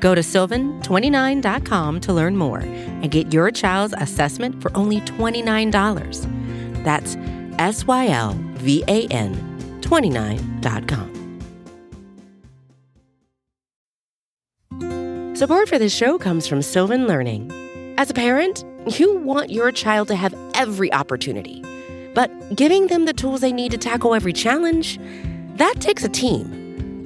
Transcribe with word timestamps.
Go 0.00 0.14
to 0.14 0.20
sylvan29.com 0.20 2.00
to 2.00 2.12
learn 2.12 2.36
more 2.36 2.60
and 2.60 3.10
get 3.10 3.32
your 3.32 3.50
child's 3.50 3.94
assessment 3.98 4.60
for 4.62 4.76
only 4.76 5.00
$29. 5.02 6.84
That's 6.84 7.16
S 7.58 7.86
Y 7.86 8.08
L 8.08 8.36
V 8.54 8.84
A 8.88 9.06
N 9.08 9.34
29.com. 9.80 11.18
Support 15.34 15.68
for 15.68 15.78
this 15.78 15.94
show 15.94 16.18
comes 16.18 16.48
from 16.48 16.62
Sylvan 16.62 17.06
Learning. 17.06 17.52
As 17.96 18.10
a 18.10 18.14
parent, 18.14 18.64
you 18.98 19.18
want 19.18 19.50
your 19.50 19.70
child 19.70 20.08
to 20.08 20.16
have 20.16 20.34
every 20.54 20.92
opportunity, 20.92 21.62
but 22.12 22.56
giving 22.56 22.88
them 22.88 23.04
the 23.04 23.12
tools 23.12 23.40
they 23.40 23.52
need 23.52 23.70
to 23.70 23.78
tackle 23.78 24.16
every 24.16 24.32
challenge, 24.32 24.98
that 25.54 25.76
takes 25.80 26.02
a 26.02 26.08
team. 26.08 26.57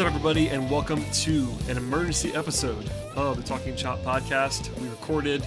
What's 0.00 0.08
up, 0.08 0.14
everybody, 0.16 0.48
and 0.48 0.70
welcome 0.70 1.04
to 1.12 1.46
an 1.68 1.76
emergency 1.76 2.32
episode 2.32 2.90
of 3.16 3.36
the 3.36 3.42
Talking 3.42 3.76
Chop 3.76 3.98
podcast. 3.98 4.74
We 4.80 4.88
recorded, 4.88 5.46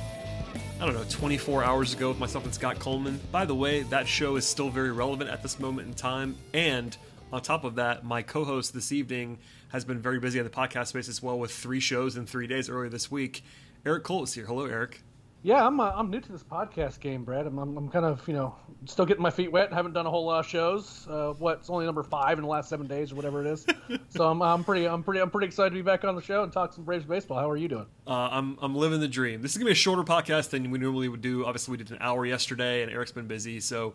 I 0.80 0.86
don't 0.86 0.94
know, 0.94 1.04
24 1.10 1.64
hours 1.64 1.96
ago 1.96 2.10
with 2.10 2.20
myself 2.20 2.46
and 2.46 2.54
Scott 2.54 2.78
Coleman. 2.78 3.20
By 3.32 3.46
the 3.46 3.56
way, 3.56 3.82
that 3.82 4.08
show 4.08 4.36
is 4.36 4.46
still 4.46 4.70
very 4.70 4.92
relevant 4.92 5.32
at 5.32 5.42
this 5.42 5.60
moment 5.60 5.88
in 5.88 5.96
time. 5.96 6.38
And 6.54 6.96
on 7.32 7.42
top 7.42 7.64
of 7.64 7.74
that, 7.78 8.06
my 8.06 8.22
co 8.22 8.44
host 8.44 8.76
this 8.76 8.92
evening 8.92 9.40
has 9.70 9.86
been 9.86 9.98
very 9.98 10.20
busy 10.20 10.38
on 10.38 10.46
the 10.46 10.52
podcast 10.52 10.90
space 10.90 11.10
as 11.10 11.20
well 11.20 11.40
with 11.40 11.50
three 11.50 11.80
shows 11.80 12.16
in 12.16 12.28
three 12.28 12.46
days 12.46 12.70
earlier 12.70 12.90
this 12.90 13.10
week. 13.10 13.44
Eric 13.88 14.04
Cole 14.04 14.22
is 14.22 14.36
here. 14.36 14.46
Hello, 14.46 14.66
Eric. 14.66 15.02
Yeah, 15.46 15.68
I'm 15.68 15.78
uh, 15.82 15.92
I'm 15.94 16.10
new 16.10 16.22
to 16.22 16.32
this 16.32 16.42
podcast 16.42 17.02
game, 17.02 17.26
Brad. 17.26 17.46
I'm, 17.46 17.60
I'm, 17.60 17.76
I'm 17.76 17.90
kind 17.90 18.06
of 18.06 18.26
you 18.30 18.34
know 18.34 18.56
still 18.86 19.06
getting 19.06 19.22
my 19.22 19.30
feet 19.30 19.52
wet. 19.52 19.74
Haven't 19.74 19.92
done 19.92 20.06
a 20.06 20.10
whole 20.10 20.26
lot 20.26 20.40
of 20.40 20.48
shows. 20.48 21.06
Uh, 21.10 21.34
what? 21.34 21.58
It's 21.58 21.70
only 21.70 21.86
number 21.86 22.02
five 22.02 22.38
in 22.38 22.44
the 22.44 22.50
last 22.50 22.70
seven 22.70 22.88
days 22.88 23.12
or 23.12 23.16
whatever 23.16 23.42
it 23.42 23.48
is. 23.48 23.66
so 24.10 24.30
I'm, 24.30 24.42
I'm 24.42 24.64
pretty 24.64 24.88
I'm 24.88 25.04
pretty 25.04 25.20
I'm 25.20 25.30
pretty 25.30 25.48
excited 25.48 25.72
to 25.72 25.76
be 25.76 25.82
back 25.82 26.06
on 26.06 26.16
the 26.16 26.22
show 26.22 26.44
and 26.44 26.54
talk 26.54 26.72
some 26.72 26.86
Braves 26.86 27.04
baseball. 27.04 27.40
How 27.40 27.50
are 27.50 27.58
you 27.58 27.68
doing? 27.68 27.88
Uh, 28.08 28.30
I'm 28.32 28.58
I'm 28.62 28.74
living 28.74 29.02
the 29.02 29.08
dream. 29.10 29.42
This 29.42 29.52
is 29.52 29.58
gonna 29.58 29.66
be 29.66 29.74
a 29.74 29.76
shorter 29.76 30.04
podcast 30.04 30.52
than 30.52 30.72
we 30.72 30.80
normally 30.80 31.10
would 31.10 31.22
do. 31.22 31.46
Obviously, 31.46 31.74
we 31.74 31.78
did 31.78 31.92
an 31.92 31.98
hour 32.00 32.26
yesterday, 32.26 32.82
and 32.82 32.92
Eric's 32.92 33.12
been 33.12 33.28
busy, 33.28 33.60
so. 33.60 33.94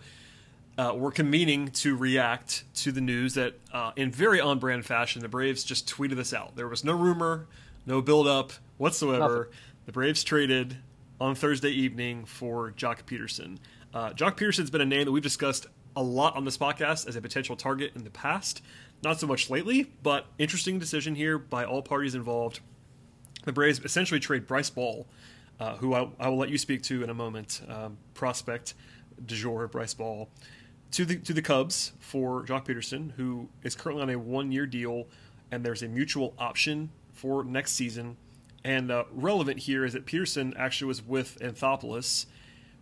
Uh, 0.76 0.94
we're 0.94 1.10
convening 1.10 1.66
to 1.66 1.96
react 1.96 2.62
to 2.72 2.92
the 2.92 3.00
news 3.00 3.34
that, 3.34 3.52
uh, 3.72 3.90
in 3.96 4.12
very 4.12 4.40
on-brand 4.40 4.86
fashion, 4.86 5.20
the 5.20 5.26
Braves 5.26 5.64
just 5.64 5.88
tweeted 5.88 6.14
this 6.14 6.32
out. 6.32 6.54
There 6.54 6.68
was 6.68 6.84
no 6.84 6.92
rumor, 6.92 7.48
no 7.84 8.00
build-up 8.00 8.52
whatsoever. 8.76 9.38
Nothing. 9.38 9.52
The 9.86 9.92
Braves 9.92 10.22
traded 10.22 10.76
on 11.20 11.34
Thursday 11.34 11.70
evening 11.70 12.24
for 12.24 12.72
Joc 12.72 13.02
Pederson. 13.04 13.58
Uh, 13.92 14.10
Joc 14.10 14.36
Pederson's 14.36 14.70
been 14.70 14.80
a 14.80 14.86
name 14.86 15.06
that 15.06 15.12
we've 15.12 15.22
discussed 15.22 15.66
a 15.96 16.02
lot 16.02 16.36
on 16.36 16.44
this 16.44 16.56
podcast 16.56 17.08
as 17.08 17.16
a 17.16 17.20
potential 17.20 17.56
target 17.56 17.92
in 17.96 18.04
the 18.04 18.10
past. 18.10 18.62
Not 19.02 19.18
so 19.18 19.26
much 19.26 19.50
lately, 19.50 19.92
but 20.02 20.26
interesting 20.38 20.78
decision 20.78 21.14
here 21.14 21.38
by 21.38 21.64
all 21.64 21.82
parties 21.82 22.14
involved. 22.14 22.60
The 23.44 23.52
Braves 23.52 23.80
essentially 23.84 24.20
trade 24.20 24.46
Bryce 24.46 24.70
Ball, 24.70 25.06
uh, 25.58 25.76
who 25.76 25.94
I, 25.94 26.08
I 26.18 26.28
will 26.28 26.38
let 26.38 26.50
you 26.50 26.58
speak 26.58 26.82
to 26.84 27.02
in 27.02 27.10
a 27.10 27.14
moment, 27.14 27.62
um, 27.68 27.96
prospect 28.14 28.74
du 29.24 29.34
jour, 29.34 29.66
Bryce 29.68 29.94
Ball, 29.94 30.28
to 30.92 31.04
the 31.04 31.16
to 31.16 31.32
the 31.32 31.42
Cubs 31.42 31.92
for 31.98 32.44
Joc 32.44 32.66
Pederson, 32.66 33.12
who 33.12 33.48
is 33.62 33.74
currently 33.74 34.02
on 34.02 34.10
a 34.10 34.18
one 34.18 34.52
year 34.52 34.66
deal, 34.66 35.06
and 35.50 35.64
there's 35.64 35.82
a 35.82 35.88
mutual 35.88 36.34
option 36.38 36.90
for 37.12 37.44
next 37.44 37.72
season. 37.72 38.16
And 38.64 38.90
uh, 38.90 39.04
relevant 39.12 39.60
here 39.60 39.84
is 39.84 39.92
that 39.92 40.06
Pederson 40.06 40.54
actually 40.56 40.88
was 40.88 41.02
with 41.02 41.38
Anthopoulos 41.40 42.26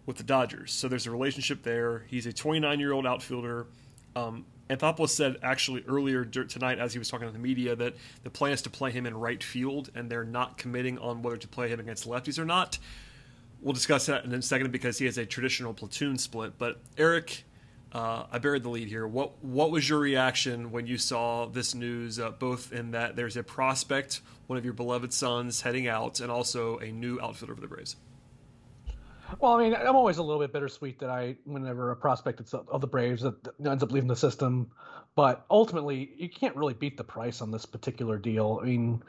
with 0.06 0.16
the 0.16 0.22
Dodgers, 0.22 0.72
so 0.72 0.88
there's 0.88 1.06
a 1.06 1.10
relationship 1.10 1.62
there. 1.62 2.04
He's 2.09 2.26
a 2.26 2.32
29 2.32 2.78
year 2.81 2.92
old 2.92 3.06
outfielder. 3.06 3.66
Um, 4.15 4.47
Anthopoulos 4.70 5.10
said 5.10 5.36
actually 5.42 5.84
earlier 5.86 6.25
tonight, 6.25 6.78
as 6.78 6.92
he 6.92 6.98
was 6.98 7.09
talking 7.09 7.26
to 7.26 7.32
the 7.32 7.38
media, 7.38 7.76
that 7.76 7.94
the 8.25 8.31
plan 8.31 8.53
is 8.53 8.62
to 8.62 8.70
play 8.70 8.91
him 8.91 9.06
in 9.06 9.16
right 9.16 9.42
field, 9.42 9.91
and 9.94 10.10
they're 10.10 10.25
not 10.25 10.59
committing 10.59 10.98
on 10.98 11.22
whether 11.22 11.36
to 11.36 11.48
play 11.48 11.69
him 11.69 11.78
against 11.78 12.09
lefties 12.09 12.38
or 12.38 12.44
not. 12.44 12.78
We'll 13.60 13.75
discuss 13.75 14.06
that 14.06 14.25
in 14.25 14.32
a 14.32 14.42
second 14.42 14.70
because 14.72 14.98
he 14.98 15.06
has 15.06 15.19
a 15.19 15.26
traditional 15.26 15.72
platoon 15.72 16.19
split. 16.19 16.59
But 16.59 16.81
Eric, 16.98 17.44
uh, 17.92 18.26
I 18.30 18.38
buried 18.38 18.62
the 18.62 18.69
lead 18.69 18.88
here. 18.88 19.06
What 19.06 19.42
what 19.42 19.70
was 19.70 19.88
your 19.88 19.98
reaction 19.98 20.70
when 20.70 20.86
you 20.86 20.98
saw 20.98 21.47
this 21.47 21.74
news? 21.74 22.19
Uh, 22.19 22.30
both 22.30 22.72
in 22.72 22.91
that 22.91 23.16
there's 23.16 23.36
a 23.36 23.42
prospect, 23.42 24.20
one 24.47 24.58
of 24.58 24.64
your 24.64 24.74
beloved 24.74 25.12
sons, 25.12 25.62
heading 25.62 25.88
out, 25.88 26.20
and 26.20 26.30
also 26.30 26.78
a 26.78 26.91
new 26.91 27.20
outfielder 27.20 27.54
for 27.54 27.60
the 27.60 27.69
Braves. 27.69 27.97
Well, 29.41 29.52
I 29.52 29.62
mean, 29.62 29.74
I'm 29.74 29.97
always 29.97 30.19
a 30.19 30.22
little 30.22 30.41
bit 30.41 30.52
bittersweet 30.52 31.00
that 31.00 31.10
I, 31.10 31.36
whenever 31.44 31.91
a 31.91 31.97
prospect 31.97 32.41
of 32.54 32.80
the 32.80 32.86
Braves 32.86 33.22
that 33.22 33.34
ends 33.64 33.82
up 33.82 33.91
leaving 33.91 34.08
the 34.08 34.16
system, 34.16 34.70
but 35.16 35.44
ultimately 35.50 36.12
you 36.16 36.28
can't 36.28 36.54
really 36.54 36.74
beat 36.74 36.97
the 36.97 37.04
price 37.04 37.41
on 37.41 37.50
this 37.50 37.66
particular 37.66 38.18
deal. 38.18 38.60
I 38.62 38.66
mean, 38.66 39.03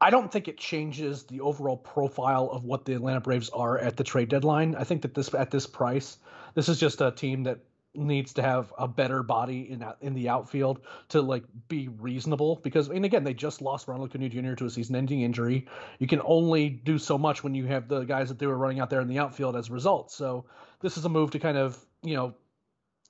I 0.00 0.10
don't 0.10 0.30
think 0.30 0.48
it 0.48 0.58
changes 0.58 1.22
the 1.22 1.40
overall 1.40 1.76
profile 1.76 2.50
of 2.50 2.64
what 2.64 2.84
the 2.84 2.92
Atlanta 2.94 3.20
Braves 3.20 3.48
are 3.50 3.78
at 3.78 3.96
the 3.96 4.04
trade 4.04 4.28
deadline. 4.28 4.74
I 4.74 4.84
think 4.84 5.00
that 5.02 5.14
this 5.14 5.32
at 5.32 5.50
this 5.50 5.66
price, 5.66 6.18
this 6.54 6.68
is 6.68 6.78
just 6.78 7.00
a 7.00 7.10
team 7.10 7.44
that 7.44 7.60
needs 7.94 8.32
to 8.34 8.42
have 8.42 8.72
a 8.78 8.88
better 8.88 9.22
body 9.22 9.70
in 9.70 9.84
in 10.00 10.14
the 10.14 10.28
outfield 10.28 10.80
to 11.08 11.20
like 11.20 11.44
be 11.68 11.88
reasonable 11.88 12.56
because 12.62 12.88
and 12.88 13.04
again 13.04 13.22
they 13.22 13.34
just 13.34 13.60
lost 13.60 13.86
Ronald 13.86 14.10
Acuna 14.10 14.28
Jr. 14.28 14.54
to 14.54 14.66
a 14.66 14.70
season-ending 14.70 15.20
injury. 15.20 15.66
You 15.98 16.06
can 16.06 16.22
only 16.24 16.70
do 16.70 16.98
so 16.98 17.18
much 17.18 17.44
when 17.44 17.54
you 17.54 17.66
have 17.66 17.88
the 17.88 18.04
guys 18.04 18.28
that 18.28 18.38
they 18.38 18.46
were 18.46 18.56
running 18.56 18.80
out 18.80 18.88
there 18.90 19.00
in 19.00 19.08
the 19.08 19.18
outfield 19.18 19.56
as 19.56 19.68
a 19.68 19.72
result. 19.72 20.10
So 20.10 20.46
this 20.80 20.96
is 20.96 21.04
a 21.04 21.08
move 21.08 21.32
to 21.32 21.38
kind 21.38 21.58
of 21.58 21.78
you 22.02 22.16
know 22.16 22.34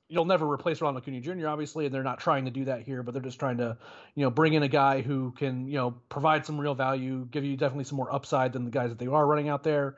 you'll 0.09 0.27
never 0.27 0.47
replace 0.47 0.81
Ronald 0.83 1.03
Acuna 1.03 1.21
Jr. 1.21 1.49
obviously, 1.49 1.87
and 1.87 1.95
they're 1.95 2.03
not 2.03 2.21
trying 2.21 2.45
to 2.45 2.51
do 2.51 2.67
that 2.67 2.83
here, 2.83 3.03
but 3.03 3.15
they're 3.15 3.23
just 3.23 3.39
trying 3.39 3.57
to, 3.57 3.79
you 4.15 4.23
know, 4.23 4.31
bring 4.31 4.53
in 4.53 4.63
a 4.63 4.69
guy 4.69 5.01
who 5.01 5.33
can, 5.33 5.67
you 5.67 5.79
know, 5.79 5.93
provide 6.11 6.45
some 6.45 6.61
real 6.61 6.75
value, 6.75 7.27
give 7.31 7.45
you 7.45 7.57
definitely 7.57 7.85
some 7.85 7.97
more 7.97 8.15
upside 8.15 8.53
than 8.53 8.67
the 8.67 8.71
guys 8.71 8.91
that 8.91 8.99
they 8.99 9.07
are 9.07 9.27
running 9.27 9.49
out 9.49 9.63
there. 9.63 9.97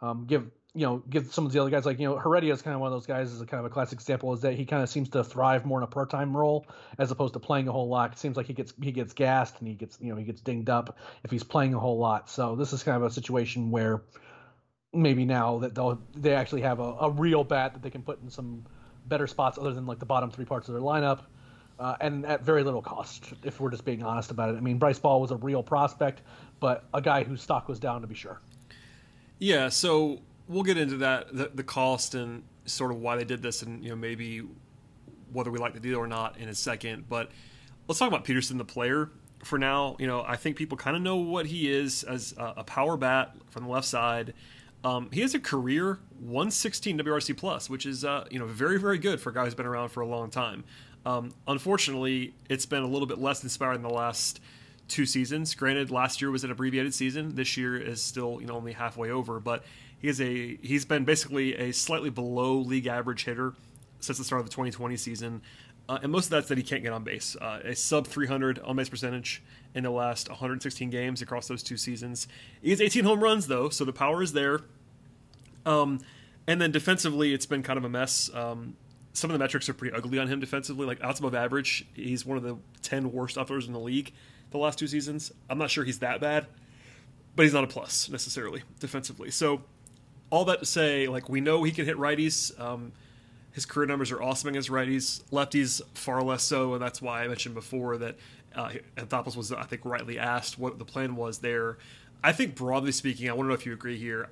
Um, 0.00 0.24
give 0.26 0.50
you 0.74 0.86
know, 0.86 1.02
give 1.10 1.32
some 1.32 1.46
of 1.46 1.52
the 1.52 1.58
other 1.58 1.70
guys 1.70 1.84
like 1.84 1.98
you 1.98 2.08
know 2.08 2.16
Heredia 2.16 2.52
is 2.52 2.62
kind 2.62 2.74
of 2.74 2.80
one 2.80 2.92
of 2.92 2.92
those 2.92 3.06
guys 3.06 3.32
is 3.32 3.40
a 3.40 3.46
kind 3.46 3.58
of 3.58 3.66
a 3.66 3.70
classic 3.70 3.98
example 3.98 4.32
is 4.32 4.40
that 4.42 4.54
he 4.54 4.64
kind 4.64 4.82
of 4.82 4.88
seems 4.88 5.08
to 5.10 5.24
thrive 5.24 5.64
more 5.66 5.78
in 5.78 5.84
a 5.84 5.88
part 5.88 6.10
time 6.10 6.36
role 6.36 6.66
as 6.98 7.10
opposed 7.10 7.32
to 7.32 7.40
playing 7.40 7.66
a 7.66 7.72
whole 7.72 7.88
lot. 7.88 8.12
It 8.12 8.18
seems 8.18 8.36
like 8.36 8.46
he 8.46 8.52
gets 8.52 8.72
he 8.80 8.92
gets 8.92 9.12
gassed 9.12 9.56
and 9.58 9.66
he 9.66 9.74
gets 9.74 9.98
you 10.00 10.10
know 10.10 10.16
he 10.16 10.24
gets 10.24 10.40
dinged 10.40 10.70
up 10.70 10.96
if 11.24 11.30
he's 11.30 11.42
playing 11.42 11.74
a 11.74 11.80
whole 11.80 11.98
lot. 11.98 12.30
So 12.30 12.54
this 12.54 12.72
is 12.72 12.82
kind 12.84 12.96
of 12.96 13.02
a 13.02 13.10
situation 13.10 13.70
where 13.70 14.02
maybe 14.92 15.24
now 15.24 15.58
that 15.58 15.74
they'll 15.74 16.00
they 16.14 16.34
actually 16.34 16.62
have 16.62 16.78
a, 16.78 16.94
a 17.00 17.10
real 17.10 17.42
bat 17.42 17.74
that 17.74 17.82
they 17.82 17.90
can 17.90 18.02
put 18.02 18.22
in 18.22 18.30
some 18.30 18.64
better 19.06 19.26
spots 19.26 19.58
other 19.58 19.72
than 19.72 19.86
like 19.86 19.98
the 19.98 20.06
bottom 20.06 20.30
three 20.30 20.44
parts 20.44 20.68
of 20.68 20.74
their 20.74 20.82
lineup. 20.82 21.22
Uh, 21.80 21.96
and 22.02 22.26
at 22.26 22.44
very 22.44 22.62
little 22.62 22.82
cost, 22.82 23.32
if 23.42 23.58
we're 23.58 23.70
just 23.70 23.86
being 23.86 24.02
honest 24.02 24.30
about 24.30 24.50
it. 24.50 24.56
I 24.58 24.60
mean, 24.60 24.76
Bryce 24.76 24.98
Ball 24.98 25.18
was 25.18 25.30
a 25.30 25.36
real 25.36 25.62
prospect, 25.62 26.20
but 26.60 26.84
a 26.92 27.00
guy 27.00 27.24
whose 27.24 27.40
stock 27.40 27.68
was 27.68 27.80
down 27.80 28.02
to 28.02 28.06
be 28.06 28.14
sure. 28.14 28.38
Yeah, 29.38 29.70
so 29.70 30.20
we'll 30.50 30.64
get 30.64 30.76
into 30.76 30.96
that 30.98 31.34
the, 31.34 31.50
the 31.54 31.62
cost 31.62 32.14
and 32.14 32.42
sort 32.66 32.90
of 32.90 32.98
why 32.98 33.16
they 33.16 33.24
did 33.24 33.40
this, 33.40 33.62
and 33.62 33.82
you 33.82 33.90
know 33.90 33.96
maybe 33.96 34.42
whether 35.32 35.50
we 35.50 35.58
like 35.58 35.74
the 35.74 35.80
deal 35.80 35.96
or 35.96 36.06
not 36.06 36.36
in 36.38 36.48
a 36.48 36.54
second. 36.54 37.08
But 37.08 37.30
let's 37.88 37.98
talk 37.98 38.08
about 38.08 38.24
Pederson, 38.24 38.58
the 38.58 38.64
player. 38.64 39.10
For 39.44 39.58
now, 39.58 39.96
you 39.98 40.06
know, 40.06 40.22
I 40.26 40.36
think 40.36 40.56
people 40.56 40.76
kind 40.76 40.96
of 40.96 41.02
know 41.02 41.16
what 41.16 41.46
he 41.46 41.70
is 41.70 42.02
as 42.04 42.34
a, 42.36 42.54
a 42.58 42.64
power 42.64 42.98
bat 42.98 43.34
from 43.48 43.64
the 43.64 43.70
left 43.70 43.86
side. 43.86 44.34
Um, 44.84 45.08
he 45.12 45.20
has 45.22 45.34
a 45.34 45.40
career 45.40 45.98
116 46.18 46.98
WRC 46.98 47.36
plus, 47.36 47.70
which 47.70 47.86
is 47.86 48.04
uh, 48.04 48.26
you 48.30 48.38
know 48.38 48.46
very 48.46 48.78
very 48.78 48.98
good 48.98 49.20
for 49.20 49.30
a 49.30 49.34
guy 49.34 49.44
who's 49.44 49.54
been 49.54 49.66
around 49.66 49.90
for 49.90 50.00
a 50.00 50.06
long 50.06 50.30
time. 50.30 50.64
Um, 51.06 51.32
unfortunately, 51.46 52.34
it's 52.50 52.66
been 52.66 52.82
a 52.82 52.86
little 52.86 53.06
bit 53.06 53.18
less 53.18 53.42
inspiring 53.42 53.80
the 53.80 53.88
last 53.88 54.40
two 54.88 55.06
seasons. 55.06 55.54
Granted, 55.54 55.90
last 55.90 56.20
year 56.20 56.30
was 56.30 56.44
an 56.44 56.50
abbreviated 56.50 56.92
season. 56.92 57.34
This 57.34 57.56
year 57.56 57.76
is 57.76 58.02
still 58.02 58.40
you 58.40 58.46
know 58.46 58.54
only 58.54 58.72
halfway 58.72 59.10
over, 59.10 59.40
but 59.40 59.64
he 60.00 60.08
is 60.08 60.20
a 60.20 60.56
he's 60.62 60.84
been 60.84 61.04
basically 61.04 61.54
a 61.56 61.72
slightly 61.72 62.10
below 62.10 62.56
league 62.56 62.86
average 62.86 63.24
hitter 63.24 63.54
since 64.00 64.18
the 64.18 64.24
start 64.24 64.40
of 64.40 64.46
the 64.46 64.50
2020 64.50 64.96
season. 64.96 65.42
Uh, 65.88 65.98
and 66.02 66.12
most 66.12 66.26
of 66.26 66.30
that's 66.30 66.48
that 66.48 66.56
he 66.56 66.62
can't 66.62 66.82
get 66.82 66.92
on 66.92 67.02
base. 67.02 67.36
Uh, 67.40 67.58
a 67.64 67.74
sub 67.74 68.06
300 68.06 68.60
on 68.60 68.76
base 68.76 68.88
percentage 68.88 69.42
in 69.74 69.82
the 69.82 69.90
last 69.90 70.28
116 70.28 70.88
games 70.88 71.20
across 71.20 71.48
those 71.48 71.62
two 71.62 71.76
seasons. 71.76 72.28
He 72.62 72.70
has 72.70 72.80
18 72.80 73.04
home 73.04 73.22
runs 73.22 73.48
though, 73.48 73.68
so 73.70 73.84
the 73.84 73.92
power 73.92 74.22
is 74.22 74.32
there. 74.32 74.60
Um, 75.66 76.00
and 76.46 76.60
then 76.60 76.70
defensively, 76.70 77.34
it's 77.34 77.46
been 77.46 77.62
kind 77.62 77.76
of 77.76 77.84
a 77.84 77.88
mess. 77.88 78.30
Um, 78.32 78.76
some 79.12 79.30
of 79.30 79.32
the 79.32 79.38
metrics 79.38 79.68
are 79.68 79.74
pretty 79.74 79.94
ugly 79.94 80.18
on 80.18 80.28
him 80.28 80.38
defensively. 80.38 80.86
Like 80.86 81.02
outs 81.02 81.18
above 81.18 81.34
average, 81.34 81.86
he's 81.94 82.24
one 82.24 82.36
of 82.36 82.44
the 82.44 82.56
10 82.82 83.12
worst 83.12 83.36
outfielders 83.36 83.66
in 83.66 83.72
the 83.72 83.80
league 83.80 84.12
the 84.50 84.58
last 84.58 84.78
two 84.78 84.86
seasons. 84.86 85.32
I'm 85.48 85.58
not 85.58 85.70
sure 85.70 85.84
he's 85.84 86.00
that 86.00 86.20
bad, 86.20 86.46
but 87.36 87.44
he's 87.44 87.54
not 87.54 87.64
a 87.64 87.68
plus 87.68 88.08
necessarily 88.08 88.62
defensively. 88.78 89.30
So 89.30 89.62
all 90.30 90.44
that 90.46 90.60
to 90.60 90.66
say, 90.66 91.08
like 91.08 91.28
we 91.28 91.40
know 91.40 91.62
he 91.64 91.72
can 91.72 91.84
hit 91.84 91.96
righties. 91.96 92.58
Um, 92.60 92.92
his 93.52 93.66
career 93.66 93.86
numbers 93.86 94.12
are 94.12 94.22
awesome 94.22 94.48
against 94.48 94.70
righties. 94.70 95.22
Lefties 95.30 95.82
far 95.94 96.22
less 96.22 96.42
so, 96.42 96.74
and 96.74 96.82
that's 96.82 97.02
why 97.02 97.24
I 97.24 97.28
mentioned 97.28 97.54
before 97.54 97.98
that 97.98 98.16
uh, 98.54 98.70
Anthopoulos 98.96 99.36
was, 99.36 99.52
I 99.52 99.64
think, 99.64 99.84
rightly 99.84 100.18
asked 100.18 100.58
what 100.58 100.78
the 100.78 100.84
plan 100.84 101.16
was 101.16 101.38
there. 101.38 101.78
I 102.22 102.32
think 102.32 102.54
broadly 102.54 102.92
speaking, 102.92 103.28
I 103.28 103.32
want 103.32 103.46
to 103.46 103.48
know 103.48 103.54
if 103.54 103.66
you 103.66 103.72
agree 103.72 103.98
here. 103.98 104.28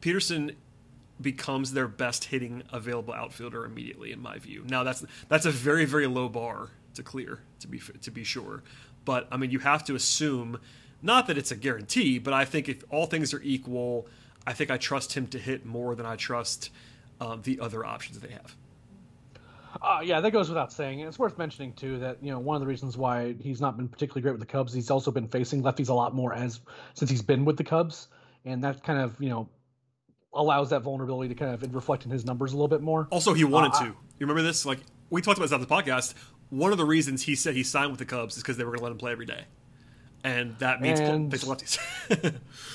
Pederson 0.00 0.56
becomes 1.20 1.72
their 1.72 1.86
best 1.86 2.24
hitting 2.24 2.64
available 2.72 3.14
outfielder 3.14 3.64
immediately, 3.64 4.12
in 4.12 4.20
my 4.20 4.38
view. 4.38 4.64
Now 4.66 4.82
that's 4.82 5.04
that's 5.28 5.46
a 5.46 5.52
very 5.52 5.84
very 5.84 6.06
low 6.06 6.28
bar 6.28 6.70
to 6.94 7.02
clear 7.02 7.40
to 7.60 7.68
be 7.68 7.80
to 8.00 8.10
be 8.10 8.24
sure, 8.24 8.62
but 9.04 9.28
I 9.30 9.36
mean 9.36 9.50
you 9.50 9.60
have 9.60 9.84
to 9.84 9.94
assume 9.94 10.58
not 11.00 11.26
that 11.28 11.38
it's 11.38 11.52
a 11.52 11.56
guarantee, 11.56 12.18
but 12.18 12.32
I 12.32 12.44
think 12.44 12.68
if 12.68 12.82
all 12.90 13.06
things 13.06 13.32
are 13.32 13.42
equal 13.42 14.08
I 14.46 14.52
think 14.52 14.70
I 14.70 14.76
trust 14.76 15.12
him 15.12 15.26
to 15.28 15.38
hit 15.38 15.64
more 15.64 15.94
than 15.94 16.06
I 16.06 16.16
trust 16.16 16.70
um, 17.20 17.42
the 17.42 17.60
other 17.60 17.84
options 17.84 18.18
they 18.20 18.32
have. 18.32 18.56
Uh, 19.80 20.00
yeah, 20.02 20.20
that 20.20 20.32
goes 20.32 20.48
without 20.48 20.72
saying. 20.72 21.00
And 21.00 21.08
it's 21.08 21.18
worth 21.18 21.38
mentioning 21.38 21.72
too 21.72 21.98
that 22.00 22.18
you 22.22 22.30
know 22.30 22.38
one 22.38 22.56
of 22.56 22.60
the 22.60 22.66
reasons 22.66 22.96
why 22.96 23.34
he's 23.40 23.60
not 23.60 23.76
been 23.76 23.88
particularly 23.88 24.22
great 24.22 24.32
with 24.32 24.40
the 24.40 24.46
Cubs, 24.46 24.72
he's 24.72 24.90
also 24.90 25.10
been 25.10 25.28
facing 25.28 25.62
lefties 25.62 25.88
a 25.88 25.94
lot 25.94 26.14
more 26.14 26.34
as 26.34 26.60
since 26.94 27.10
he's 27.10 27.22
been 27.22 27.44
with 27.44 27.56
the 27.56 27.64
Cubs, 27.64 28.08
and 28.44 28.62
that 28.64 28.84
kind 28.84 29.00
of 29.00 29.18
you 29.20 29.30
know 29.30 29.48
allows 30.34 30.70
that 30.70 30.80
vulnerability 30.80 31.28
to 31.28 31.34
kind 31.34 31.54
of 31.54 31.74
reflect 31.74 32.04
in 32.04 32.10
his 32.10 32.24
numbers 32.24 32.52
a 32.52 32.56
little 32.56 32.68
bit 32.68 32.82
more. 32.82 33.08
Also, 33.10 33.32
he 33.32 33.44
wanted 33.44 33.72
uh, 33.74 33.80
to. 33.80 33.86
You 33.86 33.96
remember 34.20 34.42
this? 34.42 34.66
Like 34.66 34.80
we 35.10 35.22
talked 35.22 35.38
about 35.38 35.46
this 35.46 35.52
on 35.52 35.60
the 35.60 35.66
podcast. 35.66 36.14
One 36.50 36.70
of 36.70 36.78
the 36.78 36.84
reasons 36.84 37.22
he 37.22 37.34
said 37.34 37.54
he 37.54 37.62
signed 37.62 37.90
with 37.90 37.98
the 37.98 38.04
Cubs 38.04 38.36
is 38.36 38.42
because 38.42 38.58
they 38.58 38.64
were 38.64 38.72
going 38.72 38.80
to 38.80 38.84
let 38.84 38.92
him 38.92 38.98
play 38.98 39.12
every 39.12 39.26
day 39.26 39.44
and 40.24 40.58
that 40.58 40.80
means 40.80 41.00
and, 41.00 41.30
lefties. 41.30 41.78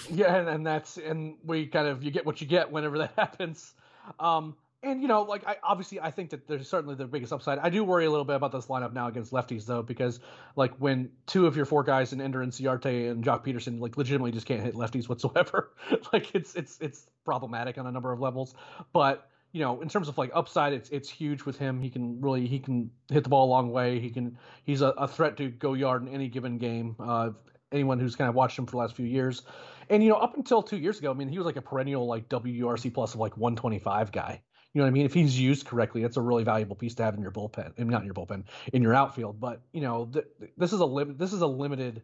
yeah, 0.10 0.36
and, 0.36 0.50
and, 0.50 0.66
that's 0.66 0.98
and 0.98 1.36
we 1.46 1.68
kind 1.68 1.88
of 1.88 2.04
you 2.04 2.12
get 2.12 2.26
what 2.26 2.42
you 2.42 2.48
get 2.48 2.72
whenever 2.72 2.98
that 3.00 3.14
happens. 3.18 3.74
Um, 4.20 4.56
and 4.84 5.02
you 5.02 5.08
know, 5.08 5.24
like 5.24 5.46
I 5.48 5.58
obviously 5.64 6.00
I 6.00 6.12
think 6.12 6.30
that 6.30 6.48
there's 6.48 6.70
certainly 6.70 6.96
the 6.96 7.06
biggest 7.06 7.34
upside. 7.34 7.60
I 7.60 7.70
do 7.70 7.84
worry 7.84 8.06
a 8.06 8.10
little 8.10 8.26
bit 8.26 8.36
about 8.36 8.52
this 8.52 8.68
lineup 8.68 8.94
now 8.94 9.08
against 9.08 9.32
lefties 9.32 9.66
though, 9.66 9.82
because 9.82 10.20
like 10.56 10.74
when 10.78 11.10
two 11.26 11.48
of 11.48 11.56
your 11.56 11.66
four 11.66 11.84
guys 11.84 12.14
in 12.14 12.22
Ender 12.22 12.40
Inciarte 12.40 13.10
and 13.10 13.24
Joc 13.24 13.44
Pederson 13.44 13.80
like 13.80 13.98
legitimately 13.98 14.32
just 14.32 14.46
can't 14.46 14.62
hit 14.62 14.76
lefties 14.76 15.10
whatsoever. 15.10 15.72
like 16.14 16.34
it's 16.36 16.56
it's 16.56 16.78
it's 16.80 17.08
problematic 17.26 17.78
on 17.78 17.88
a 17.88 17.92
number 17.92 18.12
of 18.12 18.20
levels. 18.20 18.54
But 18.94 19.30
you 19.52 19.62
know, 19.62 19.82
in 19.82 19.90
terms 19.90 20.08
of 20.08 20.18
like 20.18 20.32
upside, 20.34 20.74
it's 20.74 20.90
it's 20.90 21.10
huge 21.10 21.44
with 21.44 21.58
him. 21.58 21.82
He 21.82 21.90
can 21.90 22.22
really 22.22 22.48
he 22.48 22.60
can 22.60 22.92
hit 23.10 23.24
the 23.24 23.30
ball 23.30 23.46
a 23.46 23.52
long 23.52 23.72
way. 23.72 24.00
He 24.00 24.10
can 24.10 24.38
he's 24.66 24.82
a, 24.82 24.90
a 24.90 25.08
threat 25.08 25.38
to 25.38 25.50
go 25.50 25.74
yard 25.74 26.04
in 26.04 26.10
any 26.10 26.28
given 26.28 26.58
game. 26.58 26.96
Uh, 27.00 27.32
anyone 27.72 28.00
who's 28.00 28.16
kind 28.16 28.30
of 28.30 28.36
watched 28.36 28.58
him 28.58 28.66
for 28.66 28.72
the 28.72 28.78
last 28.78 28.96
few 28.96 29.06
years, 29.06 29.44
and 29.90 30.04
you 30.04 30.10
know, 30.10 30.16
up 30.16 30.36
until 30.36 30.62
two 30.62 30.78
years 30.78 31.00
ago, 31.00 31.12
I 31.12 31.14
mean, 31.14 31.30
he 31.30 31.38
was 31.38 31.46
like 31.46 31.56
a 31.56 31.62
perennial 31.62 32.06
like 32.06 32.30
WRC 32.30 32.94
plus 32.94 33.14
of 33.14 33.20
like 33.20 33.38
125 33.38 34.12
guy. 34.12 34.42
You 34.74 34.80
know 34.80 34.86
what 34.86 34.90
I 34.90 34.94
mean? 34.94 35.06
If 35.06 35.14
he's 35.14 35.40
used 35.40 35.66
correctly, 35.66 36.02
that's 36.02 36.18
a 36.18 36.22
really 36.22 36.44
valuable 36.44 36.76
piece 36.76 36.94
to 36.96 37.04
have 37.04 37.16
in 37.16 37.22
your 37.22 37.32
bullpen. 37.32 37.74
I 37.78 37.80
mean, 37.80 37.90
not 37.90 38.02
in 38.02 38.06
your 38.06 38.14
bullpen, 38.14 38.44
in 38.74 38.84
your 38.84 38.94
outfield. 38.94 39.40
But 39.40 39.62
you 39.72 39.82
know, 39.82 40.06
th- 40.06 40.26
this 40.58 40.74
is 40.74 40.82
a 40.82 40.86
lim- 40.86 41.18
this 41.18 41.34
is 41.34 41.42
a 41.42 41.48
limited 41.48 42.04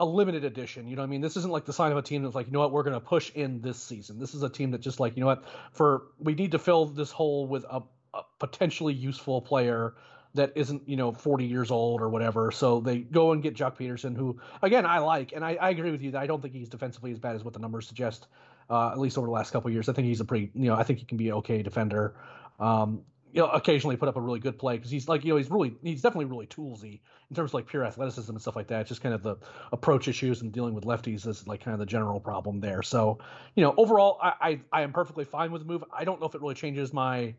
a 0.00 0.04
limited 0.04 0.44
edition. 0.44 0.88
You 0.88 0.96
know 0.96 1.02
what 1.02 1.08
I 1.08 1.10
mean? 1.10 1.20
This 1.20 1.36
isn't 1.36 1.50
like 1.50 1.64
the 1.64 1.72
sign 1.72 1.92
of 1.92 1.98
a 1.98 2.02
team 2.02 2.22
that's 2.22 2.34
like, 2.34 2.46
you 2.46 2.52
know 2.52 2.58
what, 2.60 2.72
we're 2.72 2.82
going 2.82 2.94
to 2.94 3.00
push 3.00 3.30
in 3.34 3.60
this 3.60 3.80
season. 3.80 4.18
This 4.18 4.34
is 4.34 4.42
a 4.42 4.48
team 4.48 4.72
that 4.72 4.80
just 4.80 4.98
like, 4.98 5.16
you 5.16 5.20
know 5.20 5.26
what, 5.26 5.44
for 5.72 6.02
we 6.18 6.34
need 6.34 6.52
to 6.52 6.58
fill 6.58 6.86
this 6.86 7.12
hole 7.12 7.46
with 7.46 7.64
a, 7.70 7.82
a 8.12 8.22
potentially 8.38 8.92
useful 8.92 9.40
player 9.40 9.94
that 10.34 10.52
isn't, 10.56 10.88
you 10.88 10.96
know, 10.96 11.12
40 11.12 11.44
years 11.44 11.70
old 11.70 12.00
or 12.00 12.08
whatever. 12.08 12.50
So 12.50 12.80
they 12.80 12.98
go 12.98 13.30
and 13.30 13.40
get 13.40 13.54
Joc 13.54 13.78
Pederson, 13.78 14.16
who, 14.16 14.40
again, 14.62 14.84
I 14.84 14.98
like. 14.98 15.32
And 15.32 15.44
I, 15.44 15.54
I 15.54 15.70
agree 15.70 15.92
with 15.92 16.02
you 16.02 16.10
that 16.10 16.22
I 16.22 16.26
don't 16.26 16.42
think 16.42 16.54
he's 16.54 16.68
defensively 16.68 17.12
as 17.12 17.20
bad 17.20 17.36
as 17.36 17.44
what 17.44 17.54
the 17.54 17.60
numbers 17.60 17.86
suggest, 17.86 18.26
uh, 18.68 18.90
at 18.90 18.98
least 18.98 19.16
over 19.16 19.28
the 19.28 19.32
last 19.32 19.52
couple 19.52 19.70
years. 19.70 19.88
I 19.88 19.92
think 19.92 20.08
he's 20.08 20.20
a 20.20 20.24
pretty, 20.24 20.50
you 20.54 20.66
know, 20.66 20.74
I 20.74 20.82
think 20.82 20.98
he 20.98 21.04
can 21.04 21.18
be 21.18 21.28
an 21.28 21.34
okay 21.34 21.62
defender. 21.62 22.16
Um, 22.58 23.02
you 23.34 23.40
know, 23.40 23.48
occasionally 23.48 23.96
put 23.96 24.08
up 24.08 24.14
a 24.16 24.20
really 24.20 24.38
good 24.38 24.56
play 24.56 24.76
because 24.76 24.92
he's 24.92 25.08
like, 25.08 25.24
you 25.24 25.30
know, 25.30 25.36
he's 25.36 25.50
really, 25.50 25.74
he's 25.82 26.00
definitely 26.00 26.26
really 26.26 26.46
toolsy 26.46 27.00
in 27.28 27.34
terms 27.34 27.50
of 27.50 27.54
like 27.54 27.66
pure 27.66 27.84
athleticism 27.84 28.30
and 28.30 28.40
stuff 28.40 28.54
like 28.54 28.68
that. 28.68 28.82
It's 28.82 28.88
just 28.88 29.02
kind 29.02 29.12
of 29.12 29.24
the 29.24 29.34
approach 29.72 30.06
issues 30.06 30.40
and 30.40 30.52
dealing 30.52 30.72
with 30.72 30.84
lefties 30.84 31.26
is 31.26 31.44
like 31.48 31.60
kind 31.60 31.72
of 31.72 31.80
the 31.80 31.86
general 31.86 32.20
problem 32.20 32.60
there. 32.60 32.80
So, 32.84 33.18
you 33.56 33.64
know, 33.64 33.74
overall, 33.76 34.20
I, 34.22 34.34
I, 34.40 34.60
I 34.72 34.82
am 34.82 34.92
perfectly 34.92 35.24
fine 35.24 35.50
with 35.50 35.62
the 35.62 35.66
move. 35.66 35.82
I 35.92 36.04
don't 36.04 36.20
know 36.20 36.26
if 36.26 36.36
it 36.36 36.40
really 36.42 36.54
changes 36.54 36.92
my 36.92 37.34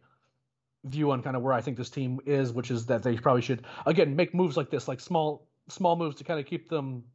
view 0.83 1.11
on 1.11 1.23
kind 1.23 1.37
of 1.37 1.43
where 1.43 1.53
I 1.53 1.61
think 1.61 1.77
this 1.77 1.89
team 1.89 2.19
is, 2.25 2.51
which 2.51 2.71
is 2.71 2.87
that 2.87 3.01
they 3.01 3.15
probably 3.15 3.41
should 3.41 3.65
again 3.85 4.17
make 4.17 4.33
moves 4.33 4.57
like 4.57 4.69
this, 4.69 4.89
like 4.89 4.99
small, 4.99 5.47
small 5.69 5.95
moves 5.95 6.17
to 6.17 6.25
kind 6.25 6.41
of 6.41 6.45
keep 6.45 6.67
them 6.67 7.05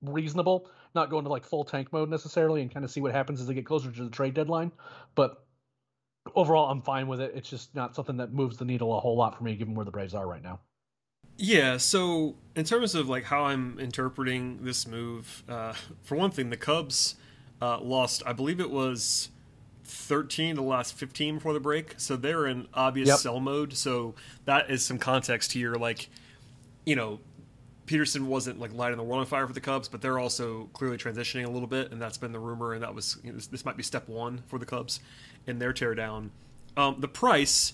reasonable, 0.00 0.70
not 0.94 1.10
go 1.10 1.18
into 1.18 1.30
like 1.30 1.44
full 1.44 1.64
tank 1.64 1.92
mode 1.92 2.08
necessarily, 2.08 2.62
and 2.62 2.72
kind 2.72 2.84
of 2.84 2.90
see 2.92 3.00
what 3.00 3.10
happens 3.10 3.40
as 3.40 3.48
they 3.48 3.54
get 3.54 3.66
closer 3.66 3.90
to 3.90 4.04
the 4.04 4.10
trade 4.10 4.34
deadline. 4.34 4.70
But 5.16 5.44
overall, 6.34 6.70
I'm 6.70 6.82
fine 6.82 7.06
with 7.08 7.20
it. 7.20 7.32
It's 7.34 7.48
just 7.48 7.74
not 7.74 7.94
something 7.94 8.16
that 8.18 8.32
moves 8.32 8.56
the 8.56 8.64
needle 8.64 8.96
a 8.96 9.00
whole 9.00 9.16
lot 9.16 9.36
for 9.36 9.44
me, 9.44 9.54
given 9.56 9.74
where 9.74 9.84
the 9.84 9.90
Braves 9.90 10.14
are 10.14 10.26
right 10.26 10.42
now. 10.42 10.60
Yeah. 11.38 11.76
So 11.76 12.36
in 12.54 12.64
terms 12.64 12.94
of 12.94 13.08
like 13.08 13.24
how 13.24 13.44
I'm 13.44 13.78
interpreting 13.78 14.64
this 14.64 14.86
move, 14.86 15.44
uh, 15.48 15.74
for 16.02 16.16
one 16.16 16.30
thing, 16.30 16.50
the 16.50 16.56
Cubs 16.56 17.16
uh, 17.60 17.80
lost. 17.80 18.22
I 18.26 18.32
believe 18.32 18.60
it 18.60 18.70
was 18.70 19.30
13 19.84 20.56
the 20.56 20.62
last 20.62 20.94
15 20.94 21.36
before 21.36 21.52
the 21.52 21.60
break, 21.60 21.94
so 21.96 22.16
they're 22.16 22.46
in 22.46 22.66
obvious 22.74 23.08
yep. 23.08 23.18
sell 23.18 23.40
mode. 23.40 23.74
So 23.74 24.14
that 24.44 24.70
is 24.70 24.84
some 24.84 24.98
context 24.98 25.52
here. 25.52 25.74
Like, 25.74 26.08
you 26.84 26.96
know, 26.96 27.20
Pederson 27.86 28.26
wasn't 28.26 28.58
like 28.58 28.72
lighting 28.74 28.96
the 28.96 29.04
world 29.04 29.20
on 29.20 29.26
fire 29.26 29.46
for 29.46 29.52
the 29.52 29.60
Cubs, 29.60 29.88
but 29.88 30.02
they're 30.02 30.18
also 30.18 30.68
clearly 30.72 30.98
transitioning 30.98 31.46
a 31.46 31.50
little 31.50 31.68
bit, 31.68 31.92
and 31.92 32.02
that's 32.02 32.18
been 32.18 32.32
the 32.32 32.38
rumor. 32.38 32.74
And 32.74 32.82
that 32.82 32.94
was 32.94 33.18
you 33.22 33.30
know, 33.30 33.36
this, 33.36 33.46
this, 33.46 33.64
might 33.64 33.76
be 33.76 33.82
step 33.82 34.08
one 34.08 34.42
for 34.48 34.58
the 34.58 34.66
Cubs 34.66 35.00
in 35.46 35.58
their 35.58 35.72
teardown. 35.72 36.30
Um, 36.76 36.96
the 36.98 37.08
price 37.08 37.72